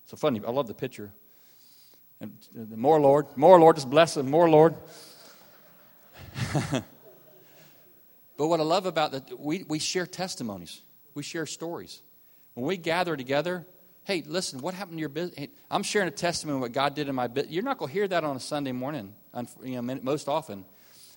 [0.05, 0.41] so funny.
[0.45, 1.11] I love the picture.
[2.19, 3.27] And uh, more, Lord.
[3.35, 3.77] More, Lord.
[3.77, 4.29] Just bless them.
[4.29, 4.75] More, Lord.
[8.37, 10.81] But what I love about that, we, we share testimonies,
[11.13, 12.01] we share stories.
[12.53, 13.65] When we gather together,
[14.03, 15.37] Hey, listen, what happened to your business?
[15.37, 17.53] Hey, I'm sharing a testimony of what God did in my business.
[17.53, 19.13] You're not going to hear that on a Sunday morning,
[19.63, 20.65] you know, most often.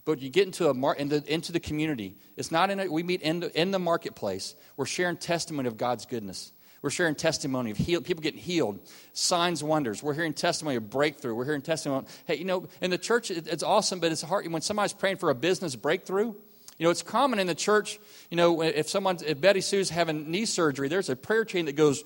[0.04, 2.14] But you get into a mar- into, into the community.
[2.36, 4.54] It's not in a, we meet in the, in the marketplace.
[4.76, 6.52] We're sharing testimony of God's goodness.
[6.82, 8.78] We're sharing testimony of heal, people getting healed,
[9.14, 10.02] signs, wonders.
[10.02, 11.34] We're hearing testimony of breakthrough.
[11.34, 12.06] We're hearing testimony.
[12.26, 15.16] Hey, you know, in the church, it, it's awesome, but it's hard when somebody's praying
[15.16, 16.34] for a business breakthrough.
[16.78, 17.98] You know, it's common in the church.
[18.30, 21.76] You know, if someone, if Betty Sue's having knee surgery, there's a prayer chain that
[21.76, 22.02] goes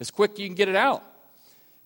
[0.00, 1.04] as quick you can get it out.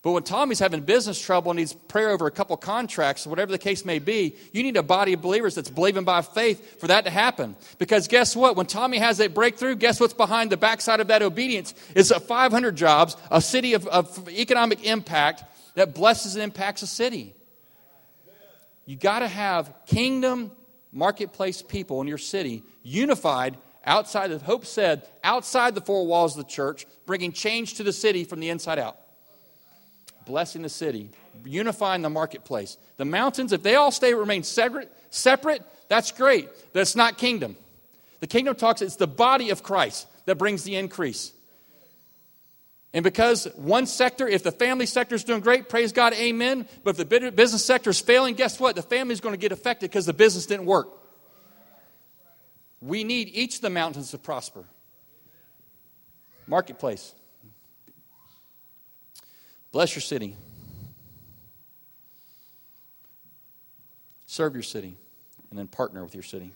[0.07, 3.59] But when Tommy's having business trouble and needs prayer over a couple contracts, whatever the
[3.59, 7.07] case may be, you need a body of believers that's believing by faith for that
[7.07, 7.57] to happen.
[7.79, 8.55] Because guess what?
[8.55, 11.75] When Tommy has that breakthrough, guess what's behind the backside of that obedience?
[11.97, 15.43] Is 500 jobs, a city of, of economic impact
[15.75, 17.35] that blesses and impacts a city.
[18.85, 20.53] You got to have kingdom
[20.93, 26.45] marketplace people in your city unified outside of Hope said, outside the four walls of
[26.45, 28.97] the church, bringing change to the city from the inside out
[30.27, 31.09] blessing the city,
[31.45, 32.77] unifying the marketplace.
[32.99, 36.49] The mountains, if they all stay remain separate, separate, that's great.
[36.75, 37.57] That's not kingdom.
[38.21, 41.33] The kingdom talks, it's the body of Christ that brings the increase.
[42.97, 46.67] And because one sector, if the family sector is doing great, praise God, amen.
[46.83, 48.75] But if the business sector is failing, guess what?
[48.75, 50.89] The family is going to get affected because the business didn't work.
[52.81, 54.65] We need each of the mountains to prosper.
[56.47, 57.15] Marketplace.
[59.73, 60.35] Bless your city.
[64.25, 64.97] Serve your city.
[65.51, 66.51] And then partner with your city.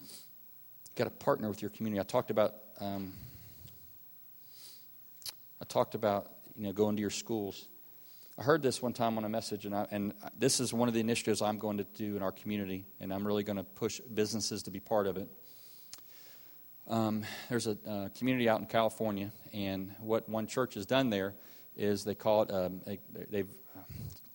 [0.00, 2.00] You've got to partner with your community.
[2.00, 2.56] I talked about.
[2.80, 3.12] Um,
[5.70, 7.68] talked about you know going to your schools.
[8.36, 10.94] I heard this one time on a message, and, I, and this is one of
[10.94, 14.00] the initiatives I'm going to do in our community, and I'm really going to push
[14.00, 15.28] businesses to be part of it.
[16.88, 21.34] Um, there's a uh, community out in California, and what one church has done there
[21.76, 22.98] is they call it um, a,
[23.30, 23.52] they've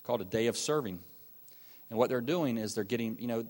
[0.04, 1.00] called a day of serving,
[1.90, 3.46] and what they're doing is they're getting you know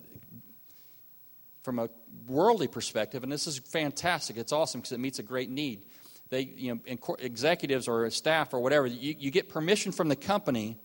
[1.61, 1.89] from a
[2.27, 4.37] worldly perspective, and this is fantastic.
[4.37, 5.83] It's awesome because it meets a great need.
[6.29, 10.77] They you know executives or staff or whatever you, you get permission from the company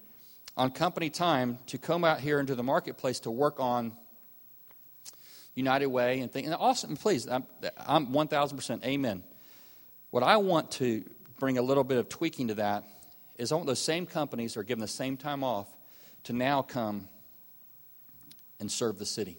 [0.56, 3.92] on company time to come out here into the marketplace to work on
[5.54, 6.46] United Way and things.
[6.46, 7.44] And awesome, please, I'm,
[7.76, 9.22] I'm 1,000% amen.
[10.10, 11.04] What I want to
[11.38, 12.84] bring a little bit of tweaking to that
[13.38, 15.68] is I want those same companies that are given the same time off
[16.24, 17.08] to now come
[18.58, 19.38] and serve the city.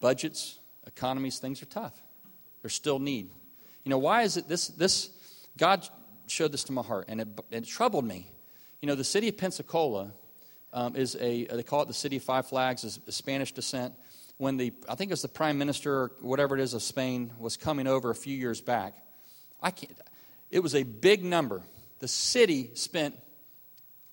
[0.00, 2.00] Budgets, economies, things are tough.
[2.62, 3.30] There's still need.
[3.86, 4.66] You know, why is it this?
[4.66, 5.10] This
[5.56, 5.88] God
[6.26, 8.28] showed this to my heart, and it, it troubled me.
[8.80, 10.12] You know, the city of Pensacola
[10.72, 13.94] um, is a they call it the city of five flags, is Spanish descent.
[14.38, 17.30] When the I think it was the prime minister or whatever it is of Spain
[17.38, 18.96] was coming over a few years back,
[19.62, 19.92] I can't.
[20.50, 21.62] It was a big number
[22.00, 23.14] the city spent,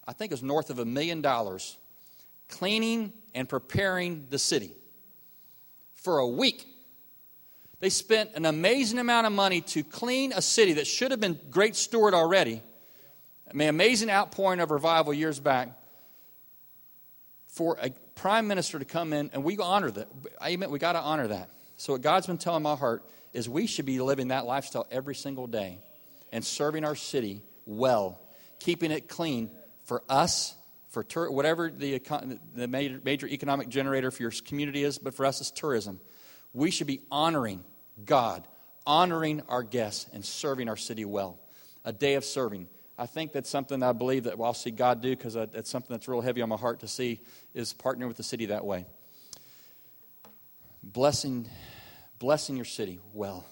[0.07, 1.77] I think it was north of a million dollars,
[2.47, 4.75] cleaning and preparing the city
[5.95, 6.67] for a week.
[7.83, 11.37] They spent an amazing amount of money to clean a city that should have been
[11.51, 12.61] great steward already.
[13.45, 15.67] I mean, amazing outpouring of revival years back
[17.47, 20.07] for a prime minister to come in, and we honor that.
[20.41, 20.71] Amen.
[20.71, 21.49] We got to honor that.
[21.75, 23.03] So, what God's been telling my heart
[23.33, 25.77] is we should be living that lifestyle every single day
[26.31, 28.17] and serving our city well,
[28.61, 29.51] keeping it clean
[29.83, 30.55] for us,
[30.87, 32.01] for tur- whatever the,
[32.55, 35.99] the major, major economic generator for your community is, but for us, it's tourism.
[36.53, 37.65] We should be honoring
[38.05, 38.47] God,
[38.85, 41.39] honoring our guests, and serving our city well.
[41.85, 42.67] A day of serving.
[42.97, 46.07] I think that's something I believe that I'll see God do because that's something that's
[46.07, 47.21] real heavy on my heart to see
[47.53, 48.85] is partnering with the city that way.
[50.81, 51.47] Blessing,
[52.19, 53.45] blessing your city well,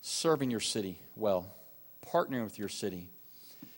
[0.00, 1.56] serving your city well
[2.06, 3.10] partnering with your city.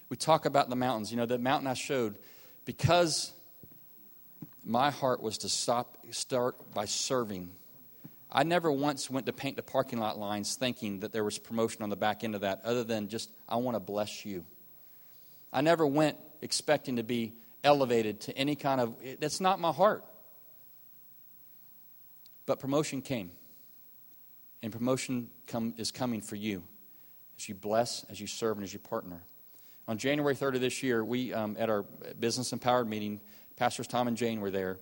[0.09, 1.11] We talk about the mountains.
[1.11, 2.17] You know, the mountain I showed,
[2.65, 3.33] because
[4.65, 7.51] my heart was to stop, start by serving.
[8.31, 11.83] I never once went to paint the parking lot lines thinking that there was promotion
[11.83, 14.45] on the back end of that, other than just, I want to bless you.
[15.53, 17.33] I never went expecting to be
[17.65, 20.05] elevated to any kind of, that's not my heart.
[22.45, 23.31] But promotion came.
[24.63, 26.63] And promotion come, is coming for you
[27.39, 29.23] as you bless, as you serve, and as you partner.
[29.87, 31.85] On January 3rd of this year, we, um, at our
[32.19, 33.21] Business Empowered meeting,
[33.57, 34.79] Pastors Tom and Jane were there.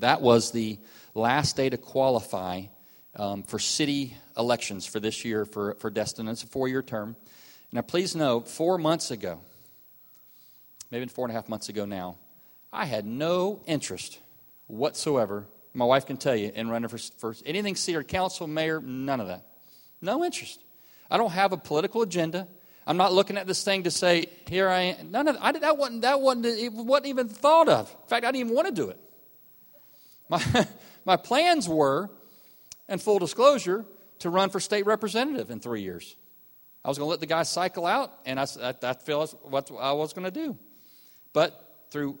[0.00, 0.78] That was the
[1.14, 2.62] last day to qualify
[3.16, 6.26] um, for city elections for this year for, for Destin.
[6.28, 7.16] It's a four year term.
[7.72, 9.40] Now, please know, four months ago,
[10.90, 12.16] maybe four and a half months ago now,
[12.72, 14.18] I had no interest
[14.66, 15.46] whatsoever.
[15.74, 19.28] My wife can tell you in running for, for anything city council, mayor, none of
[19.28, 19.46] that.
[20.00, 20.60] No interest.
[21.10, 22.48] I don't have a political agenda.
[22.86, 25.10] I'm not looking at this thing to say, here I am.
[25.10, 27.90] None of I, that wasn't that wasn't it wasn't even thought of.
[28.02, 28.98] In fact, I didn't even want to do it.
[30.30, 30.66] My
[31.04, 32.08] my plans were,
[32.88, 33.84] and full disclosure,
[34.20, 36.16] to run for state representative in three years.
[36.84, 39.70] I was going to let the guy cycle out, and I, I, I felt what
[39.78, 40.56] I was going to do.
[41.34, 42.18] But through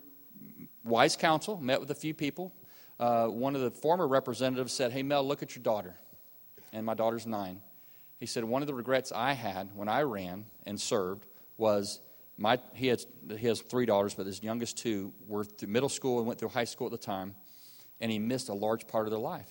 [0.84, 2.52] wise counsel, met with a few people.
[2.98, 5.94] Uh, one of the former representatives said, Hey, Mel, look at your daughter.
[6.72, 7.62] And my daughter's nine.
[8.18, 12.00] He said, One of the regrets I had when I ran and served was
[12.36, 13.06] my, he, has,
[13.38, 16.48] he has three daughters, but his youngest two were through middle school and went through
[16.50, 17.34] high school at the time,
[18.00, 19.48] and he missed a large part of their life.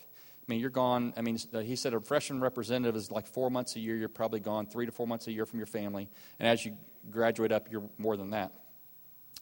[0.49, 1.13] I mean, you're gone.
[1.15, 3.95] I mean, he said a freshman representative is like four months a year.
[3.95, 6.09] You're probably gone three to four months a year from your family.
[6.39, 6.75] And as you
[7.11, 8.51] graduate up, you're more than that.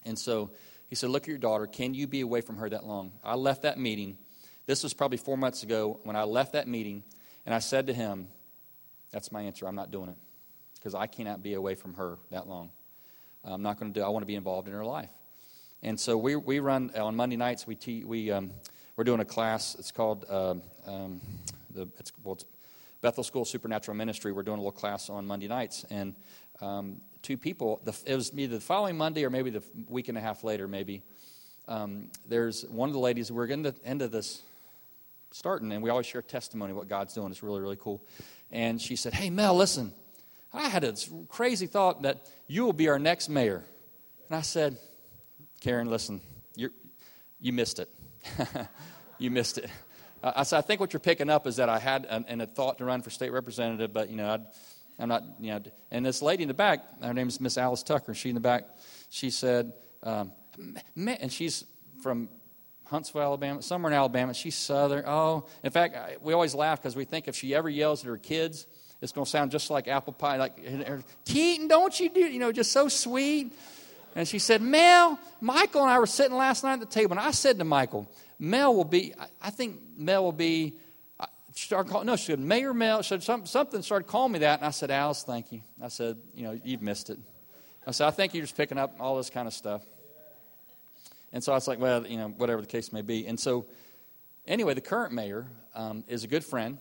[0.06, 0.52] And so
[0.90, 1.66] he said, Look at your daughter.
[1.66, 3.14] Can you be away from her that long?
[3.24, 4.18] I left that meeting.
[4.66, 7.04] This was probably four months ago when I left that meeting,
[7.46, 8.28] and I said to him,
[9.12, 9.66] That's my answer.
[9.66, 10.18] I'm not doing it
[10.76, 12.72] because I cannot be away from her that long.
[13.44, 15.10] I'm not going to do I want to be involved in her life.
[15.82, 18.52] And so we, we run on Monday nights, we, te- we, um,
[18.98, 19.76] we're doing a class.
[19.78, 20.56] It's called uh,
[20.88, 21.22] um,
[21.74, 22.46] the, it's, well, it's
[23.02, 24.32] Bethel School Supernatural Ministry.
[24.32, 25.86] We're doing a little class on Monday nights.
[25.92, 26.16] And
[26.62, 27.80] um, two people.
[27.84, 30.68] The, it was either the following Monday or maybe the week and a half later,
[30.68, 31.04] maybe.
[31.68, 34.42] Um, there's one of the ladies, we're getting to the end of this
[35.32, 37.30] starting, and we always share testimony what God's doing.
[37.30, 38.02] It's really, really cool.
[38.52, 39.94] And she said, Hey, Mel, listen,
[40.52, 40.96] I had a
[41.28, 43.64] crazy thought that you will be our next mayor.
[44.30, 44.78] And I said,
[45.60, 46.20] Karen, listen,
[46.56, 47.90] you missed it.
[49.20, 49.70] you missed it.
[50.24, 52.48] I said, I think what you're picking up is that I had an, an, a
[52.48, 54.42] thought to run for state representative, but, you know, I'd,
[55.00, 55.62] I'm not, you know.
[55.92, 58.14] And this lady in the back, her name is Miss Alice Tucker.
[58.14, 58.64] She in the back,
[59.10, 59.74] she said,
[60.04, 60.32] um,
[60.96, 61.66] and she's
[62.02, 62.30] from
[62.86, 64.34] Huntsville, Alabama, somewhere in Alabama.
[64.34, 65.04] She's Southern.
[65.06, 68.18] Oh, in fact, we always laugh because we think if she ever yells at her
[68.18, 68.66] kids,
[69.02, 70.60] it's going to sound just like apple pie, like
[71.26, 73.54] Keaton, don't you do, you know, just so sweet.
[74.18, 77.20] And she said, Mel, Michael and I were sitting last night at the table, and
[77.20, 80.74] I said to Michael, Mel will be, I think Mel will be
[81.58, 84.60] she started calling, no, she said, Mayor Mel, said something, something started calling me that.
[84.60, 85.62] And I said, Alice, thank you.
[85.82, 87.18] I said, you know, you've missed it.
[87.88, 89.82] I said, I think you're just picking up all this kind of stuff.
[91.34, 93.26] And so I was like, well, you know, whatever the case may be.
[93.26, 93.66] And so,
[94.46, 96.78] anyway, the current mayor um, is a good friend.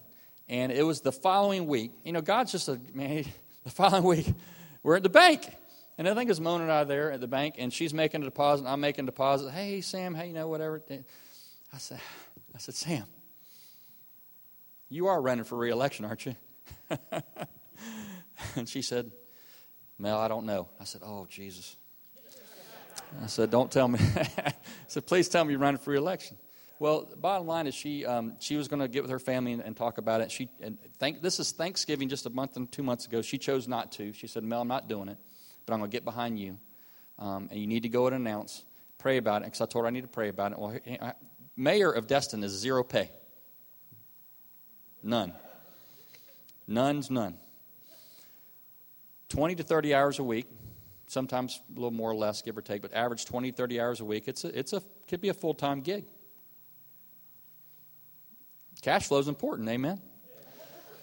[0.47, 1.93] And it was the following week.
[2.05, 3.24] You know, God's just a, man,
[3.64, 4.34] the following week,
[4.82, 5.49] we're at the bank.
[5.99, 8.24] And I think it's Mona and I there at the bank, and she's making a
[8.24, 9.51] deposit, and I'm making a deposit.
[9.51, 10.82] Hey, Sam, hey, you know, whatever.
[11.72, 12.01] I said,
[12.55, 13.05] I said, Sam,
[14.88, 16.36] you are running for reelection, aren't you?
[18.57, 19.11] and she said,
[19.99, 20.68] Mel, I don't know.
[20.80, 21.76] I said, Oh, Jesus.
[23.22, 23.99] I said, Don't tell me.
[24.16, 24.55] I
[24.86, 26.36] said, Please tell me you're running for reelection.
[26.78, 29.62] Well, bottom line is she um, she was going to get with her family and,
[29.62, 30.30] and, talk about it.
[30.30, 33.22] She and thank, this is Thanksgiving just a month and two months ago.
[33.22, 34.12] She chose not to.
[34.12, 35.16] She said, Mel, I'm not doing it,
[35.67, 36.59] but I'm going to get behind you,
[37.19, 38.64] um, and you need to go and announce,
[38.99, 39.47] pray about it.
[39.47, 40.59] Because I told her I need to pray about it.
[40.59, 40.79] Well,
[41.57, 43.11] mayor of Destin is zero pay.
[45.03, 45.33] None.
[46.67, 47.37] None's none.
[49.29, 50.47] 20 to 30 hours a week,
[51.07, 54.05] sometimes a little more or less, give or take, but average 20, 30 hours a
[54.05, 54.29] week.
[54.29, 56.05] It's a, it's a could be a full time gig.
[58.83, 60.01] Cash flow is important, amen?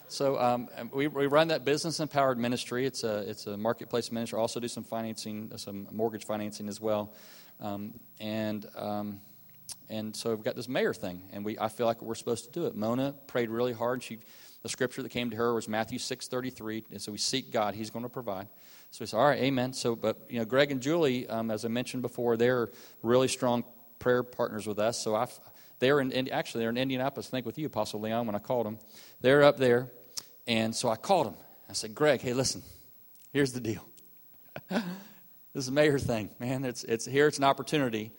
[0.07, 2.85] So um, we, we run that business empowered ministry.
[2.85, 4.37] It's a, it's a marketplace ministry.
[4.37, 7.13] also do some financing, some mortgage financing as well.
[7.59, 9.21] Um, and um,
[9.89, 12.51] and so we've got this mayor thing, and we I feel like we're supposed to
[12.51, 12.75] do it.
[12.75, 14.03] Mona prayed really hard.
[14.03, 14.19] She
[14.61, 17.51] the scripture that came to her was Matthew six thirty three, and so we seek
[17.51, 18.47] God; He's going to provide.
[18.91, 21.65] So we said, "All right, Amen." So, but you know, Greg and Julie, um, as
[21.65, 22.69] I mentioned before, they're
[23.01, 23.63] really strong
[23.99, 25.01] prayer partners with us.
[25.01, 25.27] So I,
[25.79, 27.27] they're in actually they're in Indianapolis.
[27.27, 28.79] I think with you, Apostle Leon, when I called them,
[29.21, 29.91] they're up there,
[30.47, 31.35] and so I called them.
[31.69, 32.61] I said, "Greg, hey, listen,
[33.31, 33.85] here's the deal."
[34.69, 34.83] this
[35.55, 36.63] is a mayor thing, man.
[36.65, 37.27] It's, it's here.
[37.27, 38.11] It's an opportunity,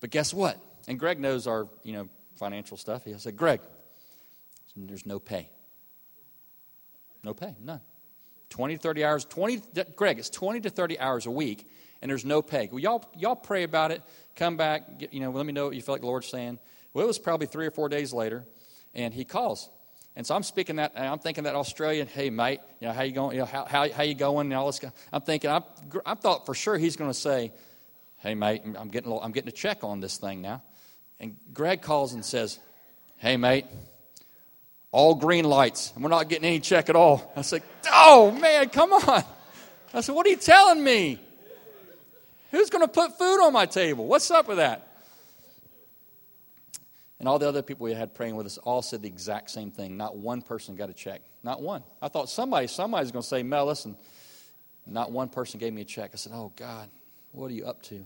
[0.00, 0.58] but guess what?
[0.86, 3.04] And Greg knows our, you know, financial stuff.
[3.04, 3.60] He said, Greg,
[4.76, 5.50] there's no pay.
[7.22, 7.80] No pay, none.
[8.50, 9.62] 20 to 30 hours, 20,
[9.96, 11.68] Greg, it's 20 to 30 hours a week,
[12.00, 12.68] and there's no pay.
[12.72, 14.02] Well, y'all, y'all pray about it,
[14.36, 16.58] come back, get, you know, let me know what you feel like the Lord's saying.
[16.92, 18.44] Well, it was probably three or four days later,
[18.94, 19.68] and he calls.
[20.16, 23.12] And so I'm speaking that, I'm thinking that Australian, hey, mate, you know, how you
[23.12, 24.80] going, you know, how, how, how you going, and all this.
[25.12, 25.62] I'm thinking, I,
[26.04, 27.52] I thought for sure he's going to say,
[28.16, 30.62] hey, mate, I'm getting, little, I'm getting a check on this thing now.
[31.20, 32.58] And Greg calls and says,
[33.16, 33.66] Hey, mate,
[34.92, 37.32] all green lights, and we're not getting any check at all.
[37.36, 39.24] I said, Oh, man, come on.
[39.92, 41.20] I said, What are you telling me?
[42.50, 44.06] Who's going to put food on my table?
[44.06, 44.87] What's up with that?
[47.18, 49.70] And all the other people we had praying with us all said the exact same
[49.70, 49.96] thing.
[49.96, 51.22] Not one person got a check.
[51.42, 51.82] Not one.
[52.00, 53.96] I thought somebody, somebody's going to say, Mel, listen.
[54.86, 56.12] Not one person gave me a check.
[56.14, 56.88] I said, oh, God,
[57.32, 58.04] what are you up to?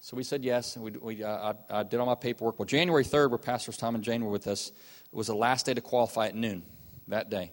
[0.00, 2.58] So we said yes, and we, we, uh, I, I, did all my paperwork.
[2.58, 5.66] Well, January 3rd, where Pastors Tom and Jane were with us, it was the last
[5.66, 6.62] day to qualify at noon
[7.08, 7.52] that day.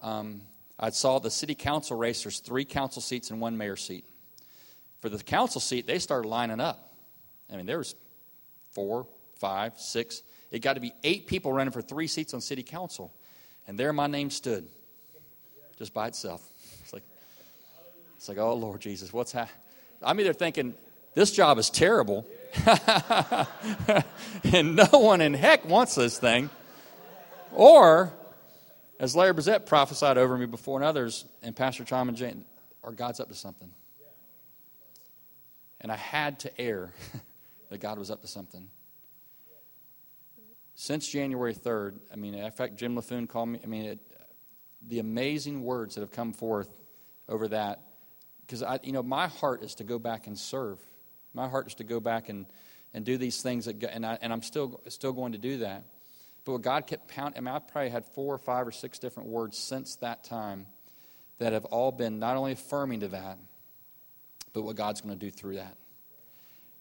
[0.00, 0.42] Um,
[0.78, 2.24] I saw the city council race.
[2.24, 4.04] There's three council seats and one mayor seat.
[5.00, 6.92] For the council seat, they started lining up.
[7.52, 7.94] I mean, there was
[8.72, 9.06] four,
[9.42, 10.22] five, six.
[10.52, 13.12] It got to be eight people running for three seats on city council.
[13.66, 14.68] And there my name stood,
[15.76, 16.48] just by itself.
[16.82, 17.02] It's like,
[18.16, 19.60] it's like oh, Lord Jesus, what's happening?
[20.02, 20.74] I'm either thinking,
[21.14, 22.26] this job is terrible.
[24.44, 26.50] and no one in heck wants this thing.
[27.52, 28.12] Or,
[28.98, 32.44] as Larry Brissett prophesied over me before and others, and Pastor Tom and Jane,
[32.82, 33.70] or God's up to something.
[35.80, 36.92] And I had to err
[37.70, 38.68] that God was up to something.
[40.74, 43.98] Since January 3rd, I mean, in fact, Jim Laffoon called me, I mean, it,
[44.86, 46.68] the amazing words that have come forth
[47.28, 47.80] over that,
[48.40, 50.80] because I, you know, my heart is to go back and serve.
[51.34, 52.46] My heart is to go back and,
[52.94, 55.84] and do these things, that, and, I, and I'm still, still going to do that.
[56.44, 58.98] But what God kept pounding, I mean, I probably had four or five or six
[58.98, 60.66] different words since that time
[61.38, 63.38] that have all been not only affirming to that,
[64.52, 65.76] but what God's going to do through that.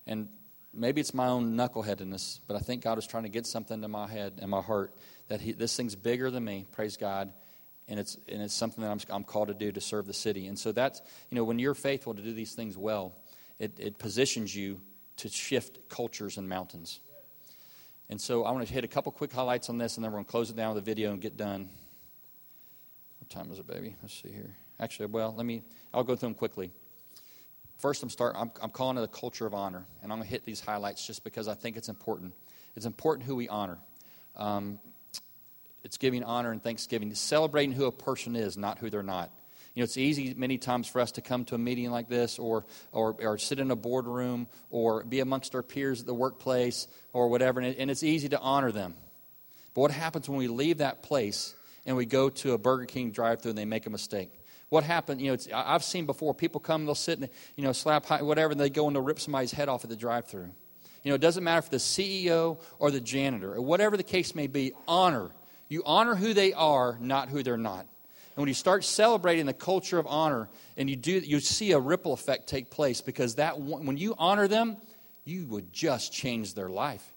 [0.08, 0.30] And
[0.74, 3.88] maybe it's my own knuckleheadedness, but I think God is trying to get something to
[3.88, 4.94] my head and my heart
[5.28, 7.32] that he, this thing's bigger than me, praise God,
[7.88, 10.48] and it's, and it's something that I'm, I'm called to do to serve the city.
[10.48, 13.14] And so that's, you know, when you're faithful to do these things well,
[13.60, 14.80] it, it positions you
[15.18, 17.00] to shift cultures and mountains.
[18.10, 20.18] And so I want to hit a couple quick highlights on this, and then we're
[20.18, 21.70] going to close it down with a video and get done.
[23.20, 23.96] What time is it, baby?
[24.02, 24.56] Let's see here.
[24.80, 25.64] Actually, well, let me,
[25.94, 26.72] I'll go through them quickly.
[27.82, 30.32] First, I'm, start, I'm, I'm calling it a culture of honor, and I'm going to
[30.32, 32.34] hit these highlights just because I think it's important.
[32.76, 33.80] It's important who we honor.
[34.36, 34.80] Um,
[35.84, 39.32] it's giving honor and thanksgiving, celebrating who a person is, not who they're not.
[39.74, 42.38] You know, it's easy many times for us to come to a meeting like this
[42.38, 46.88] or, or, or sit in a boardroom or be amongst our peers at the workplace
[47.14, 48.94] or whatever, and, it, and it's easy to honor them.
[49.74, 51.56] But what happens when we leave that place
[51.88, 54.32] and we go to a Burger King drive through and they make a mistake?
[54.72, 55.20] What happened?
[55.20, 58.52] You know, I've seen before people come, they'll sit and, you know, slap high, whatever,
[58.52, 60.50] and they go and they'll rip somebody's head off at the drive through.
[61.04, 64.34] You know, it doesn't matter if the CEO or the janitor, or whatever the case
[64.34, 65.32] may be, honor.
[65.68, 67.82] You honor who they are, not who they're not.
[67.82, 70.48] And when you start celebrating the culture of honor,
[70.78, 74.48] and you do, you see a ripple effect take place because that when you honor
[74.48, 74.78] them,
[75.26, 77.11] you would just change their life.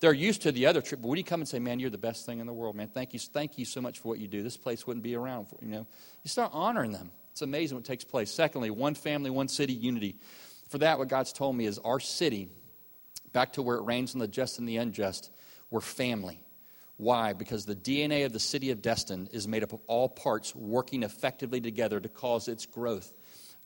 [0.00, 1.98] They're used to the other trip, but when you come and say, "Man, you're the
[1.98, 2.88] best thing in the world, man.
[2.88, 4.42] Thank you, thank you so much for what you do.
[4.42, 5.86] This place wouldn't be around." For, you know,
[6.22, 7.12] you start honoring them.
[7.32, 8.30] It's amazing what takes place.
[8.30, 10.16] Secondly, one family, one city, unity.
[10.68, 12.48] For that, what God's told me is our city,
[13.32, 15.30] back to where it reigns on the just and the unjust,
[15.70, 16.42] we're family.
[16.96, 17.32] Why?
[17.32, 21.02] Because the DNA of the city of Destin is made up of all parts working
[21.02, 23.14] effectively together to cause its growth.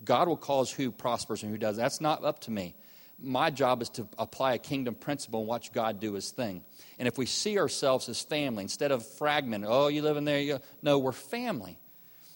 [0.05, 1.83] God will cause who prospers and who doesn't.
[1.83, 2.75] That's not up to me.
[3.19, 6.63] My job is to apply a kingdom principle and watch God do his thing.
[6.99, 10.41] And if we see ourselves as family instead of fragmented, oh, you live in there,
[10.41, 11.79] you, no, we're family.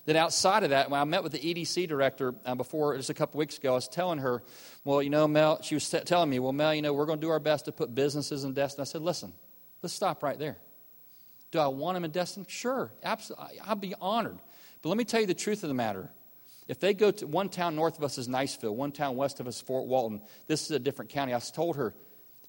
[0.08, 3.14] Then outside of that, when I met with the EDC director uh, before, just a
[3.14, 4.42] couple weeks ago, I was telling her,
[4.82, 7.26] well, you know, Mel, she was telling me, well, Mel, you know, we're going to
[7.26, 8.80] do our best to put businesses in Destin.
[8.80, 9.34] I said, listen,
[9.82, 10.56] let's stop right there.
[11.50, 12.46] Do I want them in Destin?
[12.48, 13.60] Sure, absolutely.
[13.60, 14.38] I'll be honored.
[14.80, 16.10] But let me tell you the truth of the matter.
[16.68, 19.46] If they go to one town north of us is Niceville, one town west of
[19.46, 21.34] us is Fort Walton, this is a different county.
[21.34, 21.94] I told her,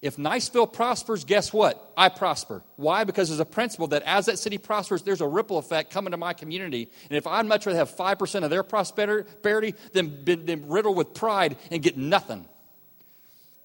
[0.02, 1.92] if Niceville prospers, guess what?
[1.94, 2.62] I prosper.
[2.76, 3.04] Why?
[3.04, 6.16] Because there's a principle that as that city prospers, there's a ripple effect coming to
[6.16, 6.88] my community.
[7.10, 11.56] And if I'd much rather have 5% of their prosperity than, than riddled with pride
[11.70, 12.48] and get nothing.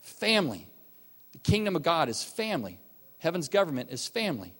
[0.01, 0.67] Family.
[1.31, 2.79] The kingdom of God is family.
[3.19, 4.53] Heaven's government is family.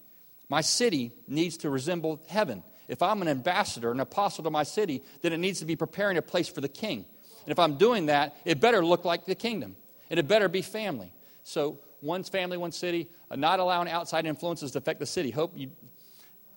[0.48, 2.64] My city needs to resemble heaven.
[2.88, 6.18] If I'm an ambassador, an apostle to my city, then it needs to be preparing
[6.18, 7.06] a place for the king.
[7.46, 9.76] And if I'm doing that, it better look like the kingdom.
[10.10, 11.12] And it better be family.
[11.44, 15.32] So, one's family, one city, uh, not allowing outside influences to affect the city.
[15.32, 15.72] Hope you.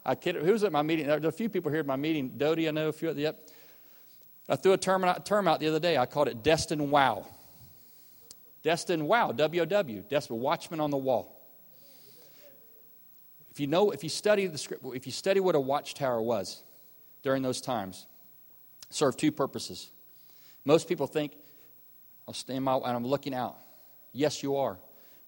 [0.04, 1.06] I kid, who was at my meeting?
[1.06, 2.34] There are a few people here at my meeting.
[2.36, 3.10] Dodie, I know a few.
[3.10, 3.48] At the, yep.
[4.48, 5.98] I threw a term out, term out the other day.
[5.98, 7.26] I called it Destin Wow.
[8.62, 11.37] Destin Wow, W O W, Destin Watchman on the Wall.
[13.58, 16.62] If you know, if you study the script, if you study what a watchtower was
[17.24, 18.06] during those times,
[18.88, 19.90] served two purposes.
[20.64, 21.32] Most people think,
[22.28, 23.58] I'll stand my and I'm looking out.
[24.12, 24.78] Yes, you are.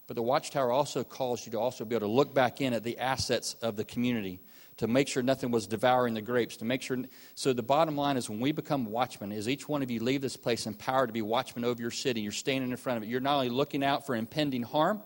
[0.06, 2.84] But the watchtower also calls you to also be able to look back in at
[2.84, 4.38] the assets of the community
[4.76, 6.98] to make sure nothing was devouring the grapes to make sure
[7.34, 10.22] so the bottom line is when we become watchmen is each one of you leave
[10.22, 13.08] this place empowered to be watchmen over your city you're standing in front of it
[13.08, 15.02] you're not only looking out for impending harm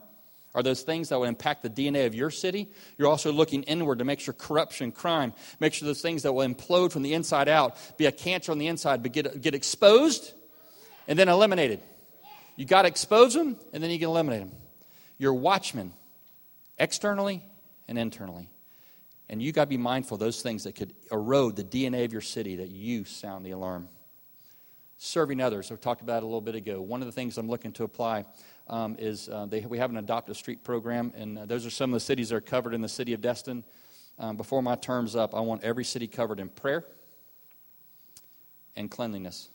[0.55, 2.71] Are those things that will impact the DNA of your city?
[2.97, 6.47] You're also looking inward to make sure corruption, crime, make sure those things that will
[6.47, 10.33] implode from the inside out, be a cancer on the inside, but get, get exposed
[11.09, 11.81] and then eliminated.
[12.57, 14.53] You got to expose them and then you can eliminate them.
[15.19, 15.93] You're watchmen,
[16.79, 17.43] externally
[17.89, 18.49] and internally.
[19.29, 22.13] And you got to be mindful of those things that could erode the DNA of
[22.13, 23.89] your city that you sound the alarm.
[24.99, 26.81] Serving others, we talked about it a little bit ago.
[26.81, 28.27] One of the things I'm looking to apply
[28.67, 31.91] um, is uh, they, we have an a street program, and uh, those are some
[31.91, 33.65] of the cities that are covered in the city of Destin.
[34.19, 36.85] Um, before my term's up, I want every city covered in prayer
[38.77, 39.49] and cleanliness.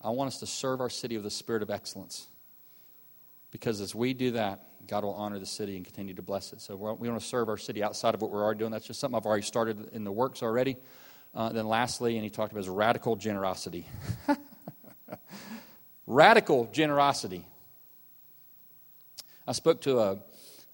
[0.00, 2.28] I want us to serve our city with a spirit of excellence.
[3.50, 6.60] Because as we do that, God will honor the city and continue to bless it.
[6.60, 8.70] So we want to serve our city outside of what we're already doing.
[8.70, 10.76] That's just something I've already started in the works already.
[11.34, 13.86] Uh, then lastly, and he talked about his radical generosity.
[16.06, 17.44] radical generosity.
[19.48, 20.18] I spoke to a,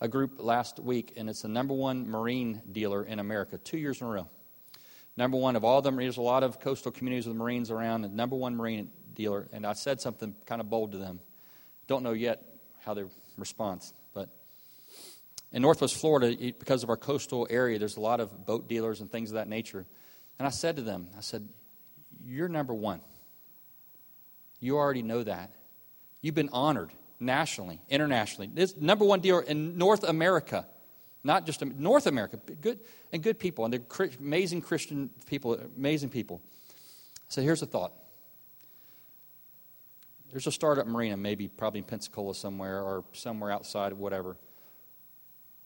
[0.01, 4.01] a group last week, and it's the number one marine dealer in America, two years
[4.01, 4.29] in a row.
[5.15, 8.15] Number one of all them, there's a lot of coastal communities with Marines around, and
[8.17, 9.47] number one marine dealer.
[9.53, 11.21] And I said something kind of bold to them.
[11.87, 12.43] Don't know yet
[12.81, 13.05] how they
[13.37, 14.31] respond, but
[15.53, 19.13] in Northwest Florida, because of our coastal area, there's a lot of boat dealers and
[19.13, 19.85] things of that nature.
[20.39, 21.47] And I said to them, I said,
[22.25, 23.03] You're number one.
[24.61, 25.53] You already know that.
[26.23, 26.93] You've been honored
[27.23, 28.51] nationally, internationally.
[28.53, 30.67] This number one dealer in North America,
[31.25, 32.81] not just North America, good
[33.13, 36.43] and good people, and they're amazing Christian people, amazing people.
[37.29, 37.93] So here's the thought.
[40.31, 44.37] There's a startup marina, maybe probably in Pensacola somewhere or somewhere outside of whatever.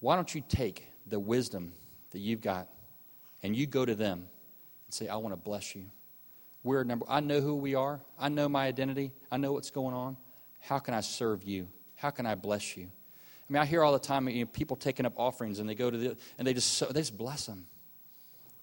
[0.01, 1.73] Why don't you take the wisdom
[2.11, 2.69] that you've got
[3.43, 4.27] and you go to them
[4.87, 5.87] and say, I want to bless you.
[6.65, 8.01] We're number I know who we are.
[8.19, 9.13] I know my identity.
[9.31, 10.17] I know what's going on.
[10.67, 11.69] How can I serve you?
[11.95, 12.89] How can I bless you?
[12.89, 15.77] I mean, I hear all the time you know, people taking up offerings and they
[15.77, 17.67] go to the, and they just, they just bless them.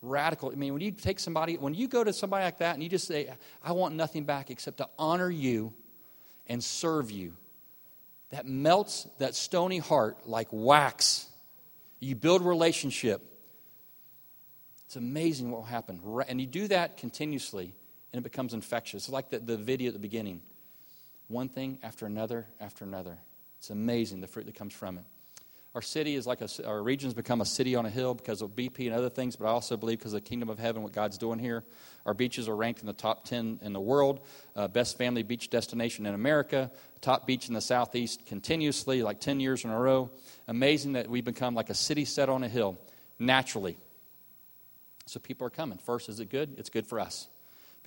[0.01, 0.51] Radical.
[0.51, 2.89] I mean, when you take somebody, when you go to somebody like that and you
[2.89, 3.33] just say,
[3.63, 5.71] I want nothing back except to honor you
[6.45, 7.37] and serve you,
[8.31, 11.25] that melts that stony heart like wax.
[12.01, 13.21] You build relationship.
[14.87, 16.01] It's amazing what will happen.
[16.27, 17.73] And you do that continuously,
[18.11, 19.03] and it becomes infectious.
[19.03, 20.41] It's like the, the video at the beginning
[21.33, 23.17] one thing after another after another.
[23.57, 25.03] It's amazing the fruit that comes from it.
[25.75, 28.51] Our city is like a, our region's become a city on a hill because of
[28.51, 30.91] BP and other things, but I also believe because of the kingdom of heaven, what
[30.91, 31.63] God's doing here.
[32.05, 34.19] Our beaches are ranked in the top 10 in the world,
[34.55, 36.69] uh, best family beach destination in America,
[37.01, 40.11] top beach in the southeast continuously, like 10 years in a row.
[40.47, 42.79] Amazing that we've become like a city set on a hill
[43.17, 43.77] naturally.
[45.07, 45.79] So people are coming.
[45.79, 46.53] First, is it good?
[46.59, 47.27] It's good for us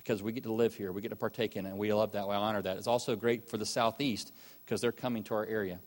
[0.07, 0.93] because we get to live here.
[0.93, 2.29] We get to partake in it, and we love that.
[2.29, 2.77] We honor that.
[2.77, 4.31] It's also great for the Southeast
[4.65, 5.79] because they're coming to our area,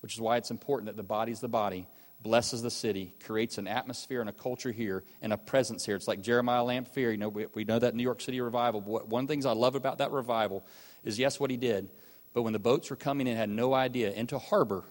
[0.00, 1.88] which is why it's important that the body's the body,
[2.20, 5.96] blesses the city, creates an atmosphere and a culture here and a presence here.
[5.96, 7.12] It's like Jeremiah Lanphier.
[7.12, 8.82] You know, we, we know that New York City revival.
[8.82, 10.66] But one of the things I love about that revival
[11.02, 11.90] is, yes, what he did,
[12.34, 14.84] but when the boats were coming in, had no idea, into harbor,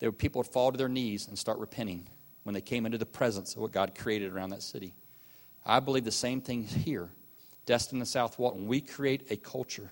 [0.00, 2.08] there were people would fall to their knees and start repenting
[2.42, 4.94] when they came into the presence of what God created around that city.
[5.64, 7.10] I believe the same thing here.
[7.68, 9.90] Destin and South Walton, we create a culture.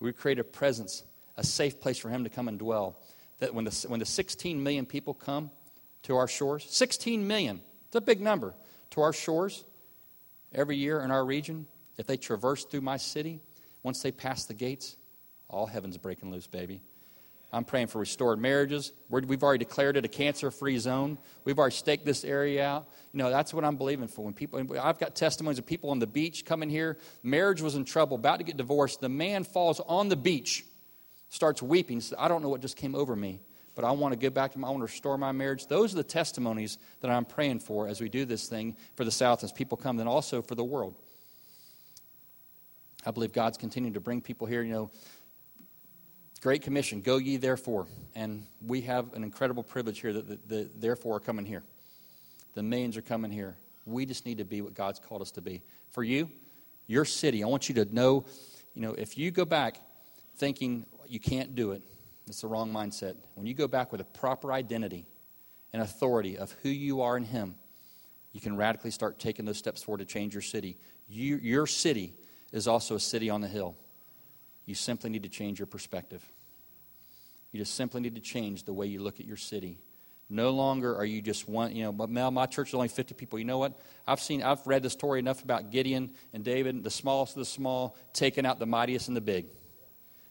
[0.00, 1.02] We create a presence,
[1.38, 3.00] a safe place for him to come and dwell.
[3.38, 5.50] That when the, when the 16 million people come
[6.02, 8.52] to our shores, 16 million, it's a big number,
[8.90, 9.64] to our shores
[10.52, 13.40] every year in our region, if they traverse through my city,
[13.82, 14.98] once they pass the gates,
[15.48, 16.82] all heaven's breaking loose, baby.
[17.56, 18.92] I'm praying for restored marriages.
[19.08, 21.16] we have already declared it a cancer free zone.
[21.44, 22.88] We've already staked this area out.
[23.14, 24.26] You know, that's what I'm believing for.
[24.26, 26.98] When people, I've got testimonies of people on the beach coming here.
[27.22, 29.00] Marriage was in trouble, about to get divorced.
[29.00, 30.66] The man falls on the beach,
[31.30, 32.02] starts weeping.
[32.02, 33.40] Says, I don't know what just came over me,
[33.74, 35.66] but I want to get back to my, I want to restore my marriage.
[35.66, 39.10] Those are the testimonies that I'm praying for as we do this thing for the
[39.10, 40.94] South as people come, then also for the world.
[43.06, 44.62] I believe God's continuing to bring people here.
[44.62, 44.90] You know,
[46.46, 47.88] Great Commission, go ye therefore.
[48.14, 51.64] And we have an incredible privilege here that the, the, therefore are coming here.
[52.54, 53.56] The millions are coming here.
[53.84, 55.64] We just need to be what God's called us to be.
[55.90, 56.30] For you,
[56.86, 58.26] your city, I want you to know,
[58.76, 59.80] you know, if you go back
[60.36, 61.82] thinking you can't do it,
[62.28, 63.16] it's the wrong mindset.
[63.34, 65.04] When you go back with a proper identity
[65.72, 67.56] and authority of who you are in Him,
[68.30, 70.78] you can radically start taking those steps forward to change your city.
[71.08, 72.14] You, your city
[72.52, 73.74] is also a city on the hill.
[74.64, 76.24] You simply need to change your perspective.
[77.56, 79.78] You just simply need to change the way you look at your city.
[80.28, 83.14] No longer are you just one, you know, but Mel, my church is only 50
[83.14, 83.38] people.
[83.38, 83.80] You know what?
[84.06, 87.46] I've seen, I've read the story enough about Gideon and David, the smallest of the
[87.46, 89.46] small, taking out the mightiest and the big.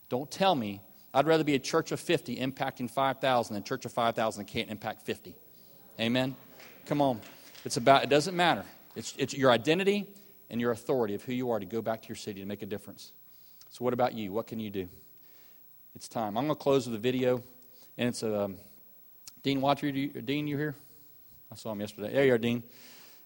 [0.07, 0.81] Don't tell me
[1.15, 4.51] I'd rather be a church of 50 impacting 5,000 than a church of 5,000 that
[4.51, 5.35] can't impact 50.
[5.99, 6.35] Amen?
[6.85, 7.21] Come on.
[7.63, 8.65] It's about, it doesn't matter.
[8.95, 10.05] It's, it's your identity
[10.51, 12.61] and your authority of who you are to go back to your city to make
[12.61, 13.13] a difference.
[13.71, 14.31] So, what about you?
[14.31, 14.89] What can you do?
[15.95, 16.37] It's time.
[16.37, 17.41] I'm going to close with a video,
[17.97, 18.57] and it's a um,
[19.43, 19.87] Dean Watcher.
[19.87, 20.75] You, Dean, you here?
[21.49, 22.11] I saw him yesterday.
[22.11, 22.63] There you are, Dean.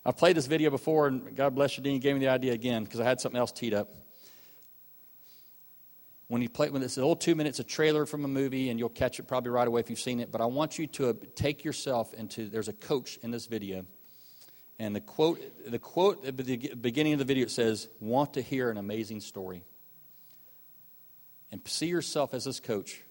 [0.06, 1.96] I've played this video before, and God bless you, Dean.
[1.96, 3.90] You gave me the idea again because I had something else teed up.
[6.28, 8.78] When you play, when it's a little two minutes, a trailer from a movie, and
[8.78, 10.32] you'll catch it probably right away if you've seen it.
[10.32, 12.50] But I want you to take yourself into.
[12.50, 13.88] There's a coach in this video,
[14.78, 18.44] and the quote, the quote at the beginning of the video it says, "Want to
[18.44, 19.64] hear an amazing story."
[21.52, 23.02] And see yourself as this coach,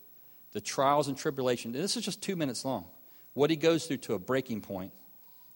[0.52, 1.72] the trials and tribulation.
[1.72, 2.86] This is just two minutes long.
[3.34, 4.92] What he goes through to a breaking point,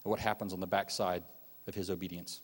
[0.04, 1.22] and what happens on the backside
[1.66, 2.40] of his obedience.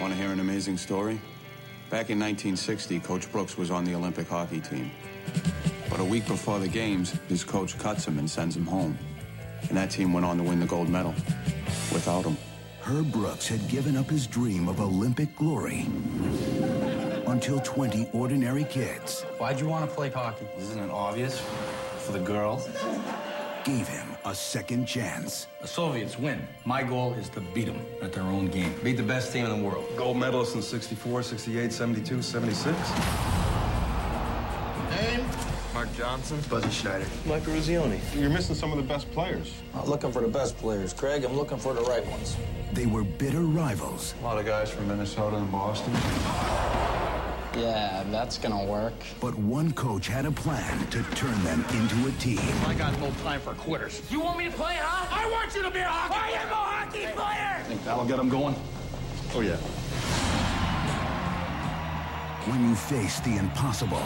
[0.00, 1.20] Want to hear an amazing story?
[1.90, 4.90] Back in 1960, Coach Brooks was on the Olympic hockey team.
[5.90, 8.98] But a week before the games, his coach cuts him and sends him home.
[9.68, 11.14] And that team went on to win the gold medal
[11.92, 12.36] without him.
[12.80, 15.86] Herb Brooks had given up his dream of Olympic glory
[17.34, 20.46] until 20 ordinary kids Why'd you want to play hockey?
[20.56, 21.40] Isn't it obvious?
[21.98, 22.68] For the girls?
[23.64, 25.48] gave him a second chance.
[25.62, 26.46] The Soviets win.
[26.64, 28.74] My goal is to beat them at their own game.
[28.84, 29.84] Beat the best team in the world.
[29.96, 32.66] Gold medalists in 64, 68, 72, 76.
[34.90, 35.24] Name?
[35.72, 36.38] Mark Johnson.
[36.50, 37.06] Buzzy Schneider.
[37.26, 37.98] Mike Eruzione.
[38.14, 39.54] You're missing some of the best players.
[39.74, 41.24] Not looking for the best players, Craig.
[41.24, 42.36] I'm looking for the right ones.
[42.74, 45.94] They were bitter rivals, A lot of guys from Minnesota and Boston.
[47.56, 48.94] Yeah, that's gonna work.
[49.20, 52.40] but one coach had a plan to turn them into a team.
[52.66, 54.02] I got no time for quitters.
[54.10, 55.06] You want me to play, huh?
[55.10, 56.38] I want you to be a hockey player.
[56.38, 57.64] I am a hockey player!
[57.68, 58.56] Think that'll get them going?
[59.34, 59.56] Oh, yeah.
[62.50, 64.02] When you face the impossible,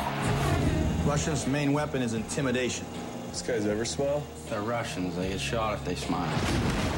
[1.05, 2.87] Russia's main weapon is intimidation.
[3.31, 4.23] This guy's ever smile?
[4.49, 5.17] They're Russians.
[5.17, 6.31] They get shot if they smile.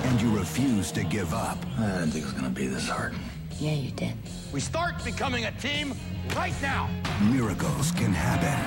[0.04, 3.14] and you refuse to give up, I didn't think it was gonna be this hard.
[3.58, 4.14] Yeah, you did.
[4.52, 5.94] We start becoming a team
[6.34, 6.90] right now.
[7.22, 8.58] miracles can happen.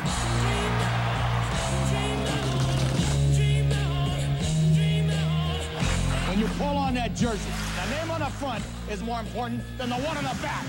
[6.29, 9.89] When you pull on that jersey, the name on the front is more important than
[9.89, 10.65] the one on the back.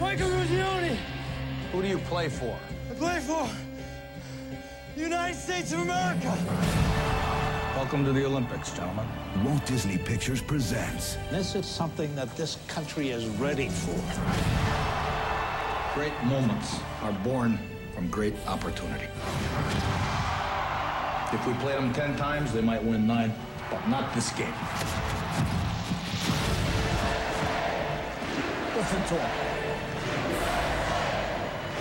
[0.00, 0.96] Michael Eruzione!
[1.70, 2.58] Who do you play for?
[2.90, 3.48] I play for
[4.94, 6.93] the United States of America!
[7.76, 9.04] Welcome to the Olympics, gentlemen.
[9.44, 14.00] Walt Disney Pictures presents This is something that this country is ready for.
[15.92, 17.58] Great moments are born
[17.92, 19.08] from great opportunity.
[21.32, 23.34] If we played them ten times, they might win nine,
[23.68, 24.54] but not this game.
[28.76, 29.30] Listen to him.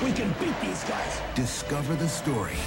[0.03, 1.21] We can beat these guys.
[1.35, 2.57] Discover the story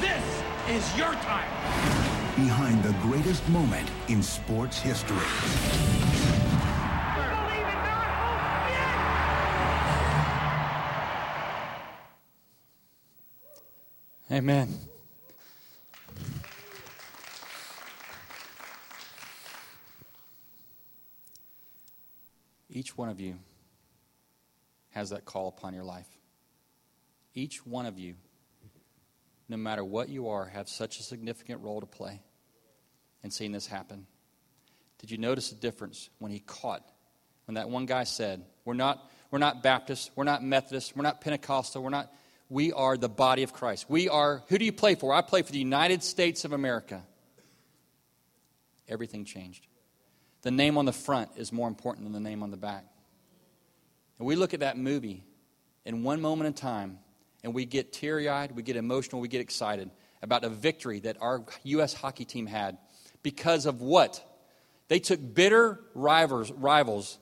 [0.00, 2.17] This is your time!
[2.38, 5.16] Behind the greatest moment in sports history.
[14.30, 14.72] Amen.
[22.70, 23.34] Each one of you
[24.90, 26.06] has that call upon your life.
[27.34, 28.14] Each one of you,
[29.48, 32.22] no matter what you are, have such a significant role to play
[33.22, 34.06] in seeing this happen.
[34.98, 36.88] Did you notice the difference when he caught,
[37.46, 41.20] when that one guy said, We're not, we're not Baptists, we're not Methodists, we're not
[41.20, 42.12] Pentecostal, we're not,
[42.48, 43.86] we are the body of Christ.
[43.88, 45.12] We are, who do you play for?
[45.12, 47.02] I play for the United States of America.
[48.88, 49.66] Everything changed.
[50.42, 52.84] The name on the front is more important than the name on the back.
[54.18, 55.24] And we look at that movie
[55.84, 56.98] in one moment in time
[57.44, 59.90] and we get teary eyed, we get emotional, we get excited
[60.22, 61.92] about a victory that our U.S.
[61.92, 62.78] hockey team had
[63.22, 64.24] because of what?
[64.88, 67.18] They took bitter rivals, rivals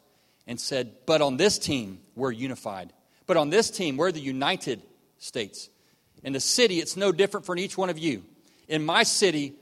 [0.47, 2.93] and said, but on this team, we're unified.
[3.27, 4.83] But on this team, we're the United
[5.19, 5.69] States.
[6.23, 8.25] In the city, it's no different for each one of you.
[8.69, 9.55] In my city,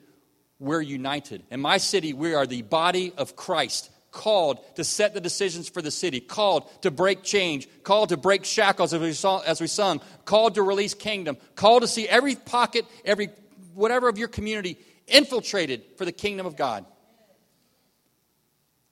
[0.59, 1.43] we're united.
[1.51, 5.83] In my city, we are the body of Christ, called to set the decisions for
[5.83, 9.67] the city, called to break change, called to break shackles as we, saw, as we
[9.67, 13.31] sung, called to release kingdom, called to see every pocket, every
[13.75, 16.85] whatever of your community infiltrated for the kingdom of God.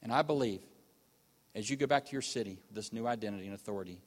[0.03, 0.61] And I believe
[1.55, 4.01] as you go back to your city with this new identity and authority,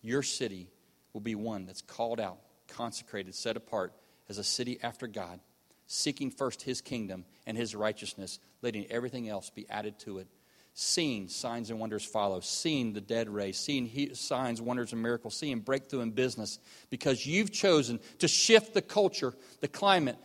[0.00, 0.68] your city
[1.12, 2.38] will be one that's called out,
[2.68, 3.92] consecrated, set apart
[4.28, 5.40] as a city after God,
[5.86, 10.28] seeking first his kingdom and his righteousness, letting everything else be added to it.
[10.74, 15.36] seeing signs and wonders follow, seeing the dead raised, seeing he, signs, wonders, and miracles,
[15.36, 16.58] seeing breakthrough in business,
[16.88, 20.16] because you've chosen to shift the culture, the climate,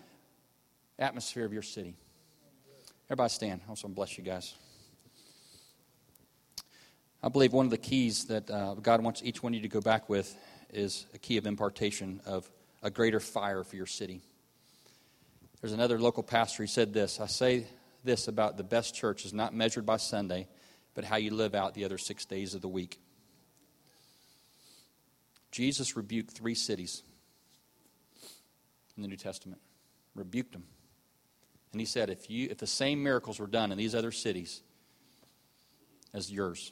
[1.00, 1.96] atmosphere of your city.
[3.10, 3.62] Everybody stand.
[3.66, 4.54] I also bless you guys.
[7.24, 9.68] I believe one of the keys that uh, God wants each one of you to
[9.68, 10.36] go back with
[10.70, 12.50] is a key of impartation of
[12.84, 14.22] a greater fire for your city.
[15.62, 17.66] There's another local pastor, he said this I say
[18.04, 20.48] this about the best church is not measured by Sunday,
[20.94, 23.00] but how you live out the other six days of the week.
[25.52, 27.04] Jesus rebuked three cities
[28.96, 29.62] in the New Testament,
[30.14, 30.64] rebuked them.
[31.72, 34.62] And he said, if, you, if the same miracles were done in these other cities
[36.14, 36.72] as yours,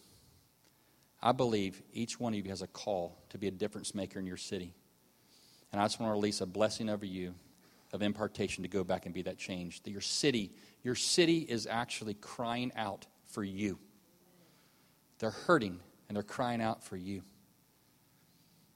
[1.22, 4.26] I believe each one of you has a call to be a difference maker in
[4.26, 4.74] your city.
[5.72, 7.36] And I just want to release a blessing over you
[7.92, 9.82] of impartation to go back and be that change.
[9.84, 10.52] That your city,
[10.84, 13.80] your city is actually crying out for you.
[15.20, 17.24] They're hurting and they're crying out for you.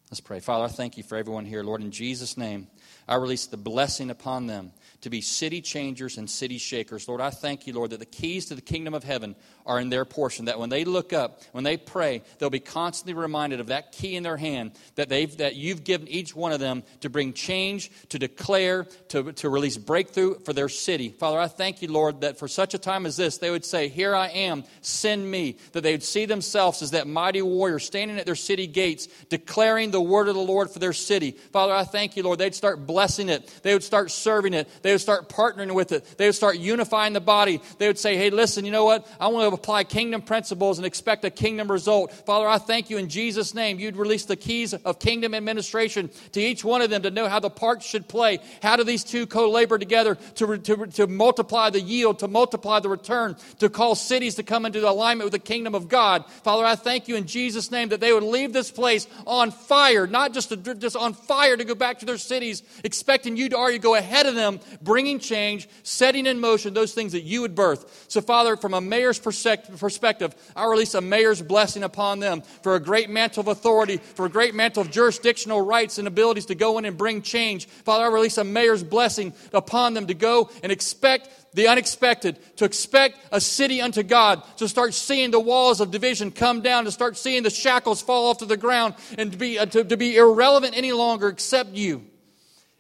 [0.09, 0.39] Let's pray.
[0.39, 1.61] Father, I thank you for everyone here.
[1.61, 2.67] Lord, in Jesus' name,
[3.07, 7.07] I release the blessing upon them to be city changers and city shakers.
[7.07, 9.35] Lord, I thank you, Lord, that the keys to the kingdom of heaven
[9.65, 10.45] are in their portion.
[10.45, 14.15] That when they look up, when they pray, they'll be constantly reminded of that key
[14.15, 17.91] in their hand that, they've, that you've given each one of them to bring change,
[18.09, 21.09] to declare, to, to release breakthrough for their city.
[21.09, 23.87] Father, I thank you, Lord, that for such a time as this, they would say,
[23.87, 25.57] Here I am, send me.
[25.71, 29.91] That they would see themselves as that mighty warrior standing at their city gates, declaring
[29.91, 31.31] the word of the Lord for their city.
[31.31, 32.39] Father, I thank you, Lord.
[32.39, 36.05] They'd start blessing it, they would start serving it, they would start partnering with it,
[36.17, 37.61] they would start unifying the body.
[37.77, 39.07] They would say, Hey, listen, you know what?
[39.19, 42.11] I want to apply kingdom principles and expect a kingdom result.
[42.25, 43.79] Father, I thank you in Jesus' name.
[43.79, 47.39] You'd release the keys of kingdom administration to each one of them to know how
[47.39, 48.39] the parts should play.
[48.61, 52.79] How do these two co labor together to, to, to multiply the yield, to multiply
[52.79, 56.25] the return, to call cities to come into alignment with the kingdom of God?
[56.43, 60.07] Father, I thank you in Jesus' name that they would leave this place on fire,
[60.07, 63.55] not just, to, just on fire to go back to their cities, expecting you to
[63.55, 67.55] already go ahead of them, bringing change, setting in motion those things that you would
[67.55, 68.05] birth.
[68.07, 72.79] So, Father, from a mayor's perspective, I release a mayor's blessing upon them for a
[72.79, 76.77] great mantle of authority, for a great mantle of jurisdictional rights and abilities to go
[76.77, 77.67] in and bring change.
[77.67, 82.65] Father, I release a mayor's blessing upon them to go and expect the unexpected, to
[82.65, 86.91] expect a city unto God, to start seeing the walls of division come down, to
[86.91, 89.97] start seeing the shackles fall off to the ground, and to be, uh, to, to
[89.97, 92.05] be irrelevant any longer except you.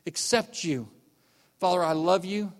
[0.05, 0.87] Except you.
[1.59, 2.53] Father, I love you.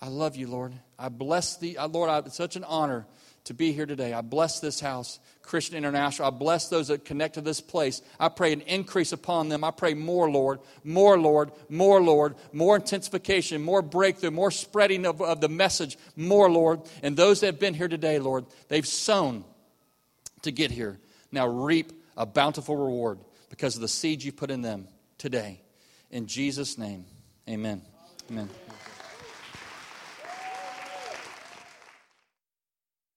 [0.00, 0.72] I love you, Lord.
[0.98, 1.76] I bless thee.
[1.78, 3.06] Lord, it's such an honor
[3.44, 4.12] to be here today.
[4.12, 6.28] I bless this house, Christian International.
[6.28, 8.00] I bless those that connect to this place.
[8.18, 9.64] I pray an increase upon them.
[9.64, 15.20] I pray more, Lord, more, Lord, more, Lord, more intensification, more breakthrough, more spreading of,
[15.20, 16.80] of the message, more, Lord.
[17.02, 19.44] And those that have been here today, Lord, they've sown
[20.42, 20.98] to get here.
[21.32, 23.18] Now reap a bountiful reward
[23.48, 24.86] because of the seed you put in them
[25.18, 25.62] today.
[26.10, 27.06] In Jesus' name,
[27.48, 27.82] amen.
[28.30, 28.59] Amen.